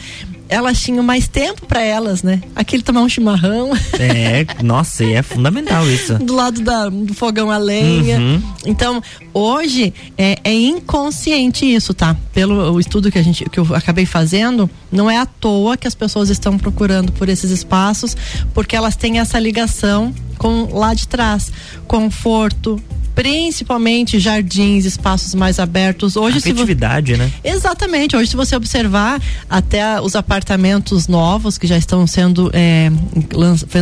elas 0.53 0.81
tinham 0.81 1.03
mais 1.03 1.27
tempo 1.27 1.65
para 1.67 1.81
elas, 1.81 2.23
né? 2.23 2.43
Aquele 2.55 2.83
tomar 2.83 3.01
um 3.01 3.09
chimarrão. 3.09 3.73
É, 3.99 4.45
nossa, 4.63 5.03
e 5.03 5.15
é 5.15 5.23
fundamental 5.23 5.89
isso. 5.89 6.15
do 6.19 6.35
lado 6.35 6.61
da, 6.61 6.89
do 6.89 7.15
fogão 7.15 7.51
a 7.51 7.57
lenha. 7.57 8.19
Uhum. 8.19 8.43
Então, 8.67 9.03
hoje 9.33 9.95
é, 10.19 10.39
é, 10.45 10.53
inconsciente 10.53 11.65
isso, 11.65 11.95
tá? 11.95 12.15
Pelo 12.35 12.73
o 12.73 12.79
estudo 12.79 13.11
que 13.11 13.19
a 13.19 13.23
gente 13.23 13.49
que 13.49 13.59
eu 13.59 13.75
acabei 13.75 14.05
fazendo, 14.05 14.69
não 14.91 15.11
é 15.11 15.17
à 15.17 15.25
toa 15.25 15.77
que 15.77 15.89
as 15.89 15.95
pessoas 15.95 16.29
estão 16.29 16.59
procurando 16.59 17.13
por 17.13 17.29
esses 17.29 17.51
espaços, 17.51 18.15
porque 18.53 18.77
elas 18.77 18.95
têm 18.95 19.21
essa 19.21 19.39
ligação 19.39 20.15
com 20.37 20.69
lá 20.73 20.93
de 20.93 21.09
trás, 21.09 21.51
conforto, 21.87 22.79
principalmente 23.15 24.19
jardins, 24.19 24.85
espaços 24.85 25.35
mais 25.35 25.59
abertos. 25.59 26.17
Hoje, 26.17 26.39
Afetividade, 26.39 27.13
se 27.13 27.19
né? 27.19 27.31
Exatamente. 27.45 28.17
Hoje, 28.17 28.31
se 28.31 28.37
você 28.37 28.57
observar 28.57 29.21
até 29.49 30.01
os 30.01 30.17
apartamentos 30.17 31.09
novos 31.09 31.59
que 31.59 31.67
já 31.67 31.77
estão 31.77 32.07
sendo 32.07 32.51
é, 32.53 32.91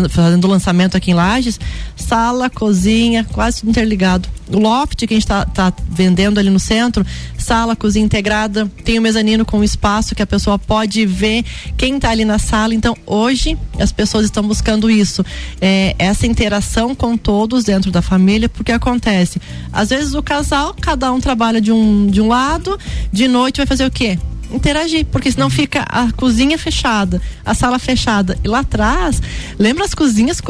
fazendo 0.09 0.47
lançamento 0.47 0.97
aqui 0.97 1.12
em 1.12 1.14
Lages, 1.14 1.59
sala, 1.97 2.51
cozinha, 2.51 3.25
quase 3.33 3.66
interligado. 3.66 4.29
O 4.53 4.59
loft 4.59 5.07
que 5.07 5.14
a 5.14 5.16
gente 5.16 5.25
está 5.25 5.45
tá 5.45 5.73
vendendo 5.88 6.38
ali 6.38 6.51
no 6.51 6.59
centro, 6.59 7.07
sala, 7.38 7.77
cozinha 7.77 8.05
integrada, 8.05 8.71
tem 8.85 8.99
o 8.99 9.03
mezanino 9.03 9.45
com 9.45 9.62
espaço 9.62 10.14
que 10.14 10.23
a 10.23 10.27
pessoa 10.27 10.59
pode 10.59 11.07
ver 11.07 11.45
quem 11.77 11.97
está 11.97 12.11
ali 12.11 12.25
na 12.25 12.38
sala. 12.38 12.75
Então, 12.75 12.97
hoje 13.07 13.57
as 13.79 13.93
pessoas 13.93 14.25
estão 14.25 14.43
buscando 14.43 14.90
isso, 14.90 15.25
é, 15.61 15.95
essa 15.99 16.27
interação 16.27 16.95
com 16.95 17.16
todos 17.16 17.64
dentro 17.64 17.90
da 17.90 18.03
família, 18.03 18.49
porque 18.49 18.73
acontece. 18.73 19.19
Às 19.72 19.90
vezes 19.90 20.14
o 20.14 20.22
casal, 20.22 20.74
cada 20.80 21.12
um 21.12 21.20
trabalha 21.20 21.61
de 21.61 21.72
um 21.72 22.06
de 22.06 22.20
um 22.20 22.28
lado, 22.28 22.78
de 23.12 23.28
noite 23.28 23.59
vai 23.59 23.66
fazer 23.66 23.87
o 23.87 23.90
quê? 23.90 24.18
Interagir, 24.52 25.06
porque 25.06 25.30
senão 25.30 25.48
fica 25.48 25.82
a 25.82 26.10
cozinha 26.12 26.58
fechada, 26.58 27.20
a 27.44 27.54
sala 27.54 27.78
fechada. 27.78 28.38
E 28.42 28.48
lá 28.48 28.60
atrás, 28.60 29.22
lembra 29.58 29.84
as 29.84 29.94
cozinhas 29.94 30.40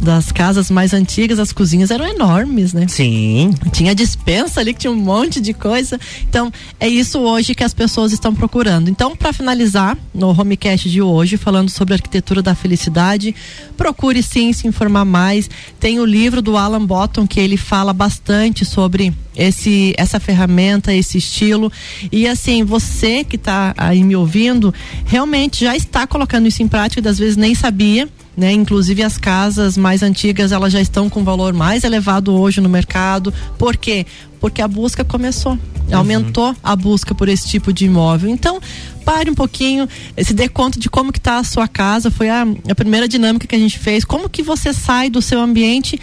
das 0.00 0.32
casas 0.32 0.70
mais 0.70 0.92
antigas, 0.92 1.38
as 1.38 1.52
cozinhas 1.52 1.90
eram 1.90 2.06
enormes, 2.06 2.72
né? 2.72 2.86
Sim. 2.88 3.54
Tinha 3.72 3.94
dispensa 3.94 4.60
ali 4.60 4.72
que 4.72 4.80
tinha 4.80 4.90
um 4.90 4.96
monte 4.96 5.40
de 5.40 5.52
coisa. 5.52 5.98
Então, 6.28 6.52
é 6.78 6.88
isso 6.88 7.18
hoje 7.18 7.54
que 7.54 7.64
as 7.64 7.74
pessoas 7.74 8.12
estão 8.12 8.34
procurando. 8.34 8.88
Então, 8.88 9.16
para 9.16 9.32
finalizar, 9.32 9.96
no 10.14 10.28
homecast 10.28 10.88
de 10.88 11.02
hoje, 11.02 11.36
falando 11.36 11.70
sobre 11.70 11.94
a 11.94 11.96
arquitetura 11.96 12.42
da 12.42 12.54
felicidade, 12.54 13.34
procure 13.76 14.22
sim 14.22 14.52
se 14.52 14.66
informar 14.66 15.04
mais. 15.04 15.48
Tem 15.78 15.98
o 15.98 16.04
livro 16.04 16.42
do 16.42 16.56
Alan 16.56 16.84
Bottom 16.84 17.26
que 17.26 17.40
ele 17.40 17.56
fala 17.56 17.92
bastante 17.92 18.64
sobre 18.64 19.12
esse 19.36 19.94
essa 19.96 20.18
ferramenta, 20.18 20.92
esse 20.94 21.18
estilo. 21.18 21.70
E 22.10 22.26
assim, 22.26 22.64
você 22.64 23.22
que 23.22 23.36
está 23.36 23.74
aí 23.76 24.02
me 24.02 24.16
ouvindo, 24.16 24.72
realmente 25.04 25.64
já 25.64 25.76
está 25.76 26.06
colocando 26.06 26.48
isso 26.48 26.62
em 26.62 26.68
prática, 26.68 27.02
das 27.02 27.18
vezes 27.18 27.36
nem 27.36 27.54
sabia. 27.54 28.08
Né? 28.36 28.52
Inclusive 28.52 29.02
as 29.02 29.16
casas 29.16 29.78
mais 29.78 30.02
antigas 30.02 30.52
elas 30.52 30.70
já 30.70 30.80
estão 30.80 31.08
com 31.08 31.24
valor 31.24 31.54
mais 31.54 31.84
elevado 31.84 32.34
hoje 32.34 32.60
no 32.60 32.68
mercado. 32.68 33.32
Por 33.58 33.76
quê? 33.78 34.04
Porque 34.38 34.60
a 34.60 34.68
busca 34.68 35.02
começou, 35.02 35.52
uhum. 35.52 35.96
aumentou 35.96 36.54
a 36.62 36.76
busca 36.76 37.14
por 37.14 37.30
esse 37.30 37.48
tipo 37.48 37.72
de 37.72 37.86
imóvel. 37.86 38.28
Então, 38.28 38.60
pare 39.06 39.30
um 39.30 39.34
pouquinho, 39.34 39.88
se 40.22 40.34
dê 40.34 40.50
conta 40.50 40.78
de 40.78 40.90
como 40.90 41.12
que 41.12 41.18
está 41.18 41.38
a 41.38 41.44
sua 41.44 41.66
casa. 41.66 42.10
Foi 42.10 42.28
a, 42.28 42.46
a 42.68 42.74
primeira 42.74 43.08
dinâmica 43.08 43.46
que 43.46 43.54
a 43.54 43.58
gente 43.58 43.78
fez. 43.78 44.04
Como 44.04 44.28
que 44.28 44.42
você 44.42 44.74
sai 44.74 45.08
do 45.08 45.22
seu 45.22 45.40
ambiente 45.40 45.98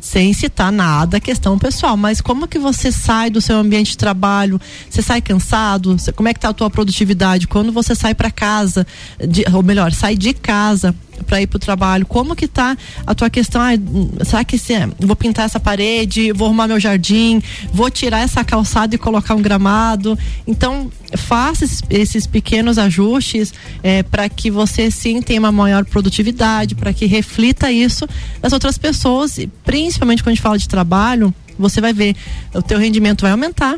sem 0.00 0.32
citar 0.32 0.72
nada 0.72 1.18
a 1.18 1.20
questão 1.20 1.58
pessoal, 1.58 1.96
mas 1.96 2.20
como 2.20 2.48
que 2.48 2.58
você 2.58 2.90
sai 2.90 3.30
do 3.30 3.40
seu 3.40 3.56
ambiente 3.56 3.90
de 3.92 3.98
trabalho? 3.98 4.60
Você 4.88 5.02
sai 5.02 5.20
cansado? 5.20 5.96
Como 6.14 6.28
é 6.28 6.34
que 6.34 6.40
tá 6.40 6.48
a 6.48 6.54
tua 6.54 6.70
produtividade? 6.70 7.46
Quando 7.46 7.72
você 7.72 7.94
sai 7.94 8.14
para 8.14 8.30
casa, 8.30 8.86
de, 9.18 9.44
ou 9.52 9.62
melhor, 9.62 9.92
sai 9.92 10.16
de 10.16 10.32
casa 10.32 10.94
para 11.26 11.40
ir 11.40 11.46
para 11.46 11.56
o 11.56 11.60
trabalho, 11.60 12.06
como 12.06 12.34
que 12.36 12.46
tá 12.46 12.76
a 13.06 13.14
tua 13.14 13.30
questão? 13.30 13.60
Ah, 13.60 14.24
será 14.24 14.44
que 14.44 14.58
se, 14.58 14.74
vou 14.98 15.16
pintar 15.16 15.46
essa 15.46 15.60
parede, 15.60 16.32
vou 16.32 16.46
arrumar 16.46 16.68
meu 16.68 16.80
jardim, 16.80 17.42
vou 17.72 17.90
tirar 17.90 18.20
essa 18.20 18.44
calçada 18.44 18.94
e 18.94 18.98
colocar 18.98 19.34
um 19.34 19.42
gramado? 19.42 20.18
Então, 20.46 20.90
faça 21.16 21.64
esses, 21.88 22.26
pequenos 22.26 22.78
ajustes 22.78 23.52
é, 23.82 24.02
para 24.02 24.28
que 24.28 24.50
você 24.50 24.90
sim 24.90 25.20
tenha 25.20 25.40
uma 25.40 25.52
maior 25.52 25.84
produtividade, 25.84 26.74
para 26.74 26.92
que 26.92 27.06
reflita 27.06 27.70
isso 27.70 28.08
nas 28.42 28.52
outras 28.52 28.78
pessoas, 28.78 29.38
principalmente 29.64 30.22
quando 30.22 30.28
a 30.28 30.34
gente 30.34 30.42
fala 30.42 30.58
de 30.58 30.68
trabalho, 30.68 31.34
você 31.58 31.80
vai 31.80 31.92
ver, 31.92 32.16
o 32.54 32.62
teu 32.62 32.78
rendimento 32.78 33.22
vai 33.22 33.32
aumentar, 33.32 33.76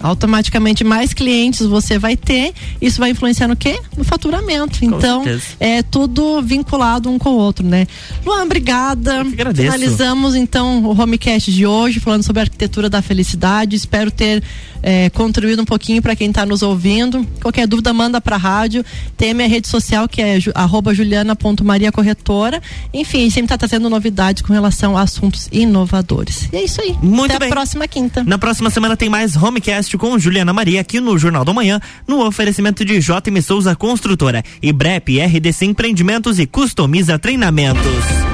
automaticamente 0.00 0.82
mais 0.82 1.12
clientes 1.12 1.66
você 1.66 1.98
vai 1.98 2.16
ter, 2.16 2.52
isso 2.80 2.98
vai 2.98 3.10
influenciar 3.10 3.48
no 3.48 3.56
quê? 3.56 3.78
No 3.96 4.04
faturamento. 4.04 4.84
Então, 4.84 5.24
é 5.58 5.82
tudo 5.82 6.40
vinculado 6.42 7.10
um 7.10 7.18
com 7.18 7.30
o 7.30 7.36
outro, 7.36 7.66
né? 7.66 7.86
Luan, 8.24 8.44
obrigada. 8.44 9.24
Finalizamos 9.54 10.34
então 10.34 10.82
o 10.84 11.00
homecast 11.00 11.52
de 11.52 11.66
hoje 11.66 12.00
falando 12.00 12.22
sobre 12.22 12.40
a 12.40 12.44
arquitetura 12.44 12.88
da 12.88 13.02
felicidade. 13.02 13.76
Espero 13.76 14.10
ter 14.10 14.42
é, 14.82 15.10
contribuído 15.10 15.62
um 15.62 15.64
pouquinho 15.64 16.00
para 16.00 16.16
quem 16.16 16.28
está 16.28 16.46
nos 16.46 16.62
ouvindo. 16.62 17.26
Qualquer 17.40 17.66
dúvida, 17.66 17.92
manda 17.92 18.20
para 18.20 18.36
a 18.36 18.38
rádio. 18.38 18.84
Tem 19.16 19.30
a 19.30 19.34
minha 19.34 19.48
rede 19.48 19.68
social 19.68 20.08
que 20.08 20.22
é 20.22 20.38
arroba 20.54 20.94
juliana.mariacorretora. 20.94 22.62
Enfim, 22.92 23.28
sempre 23.30 23.46
está 23.46 23.58
trazendo 23.58 23.88
novidades 23.90 24.42
com 24.42 24.52
relação 24.52 24.96
a 24.96 25.02
assuntos 25.02 25.48
inovadores. 25.52 26.48
E 26.52 26.56
é 26.56 26.64
isso 26.64 26.80
aí. 26.80 26.96
Muito 27.02 27.32
Até 27.32 27.40
bem. 27.40 27.48
a 27.48 27.52
próxima 27.52 27.86
quinta. 27.86 28.24
Na 28.24 28.38
próxima 28.38 28.70
semana 28.70 28.96
tem 28.96 29.08
mais 29.08 29.36
homecast 29.36 29.89
com 29.98 30.18
Juliana 30.18 30.52
Maria 30.52 30.80
aqui 30.80 31.00
no 31.00 31.18
Jornal 31.18 31.44
da 31.44 31.52
Manhã, 31.52 31.80
no 32.06 32.26
oferecimento 32.26 32.84
de 32.84 33.00
JM 33.00 33.40
Souza 33.42 33.74
Construtora, 33.74 34.42
IBREP, 34.62 35.20
RDC 35.20 35.66
Empreendimentos 35.66 36.38
e 36.38 36.46
Customiza 36.46 37.18
Treinamentos. 37.18 38.29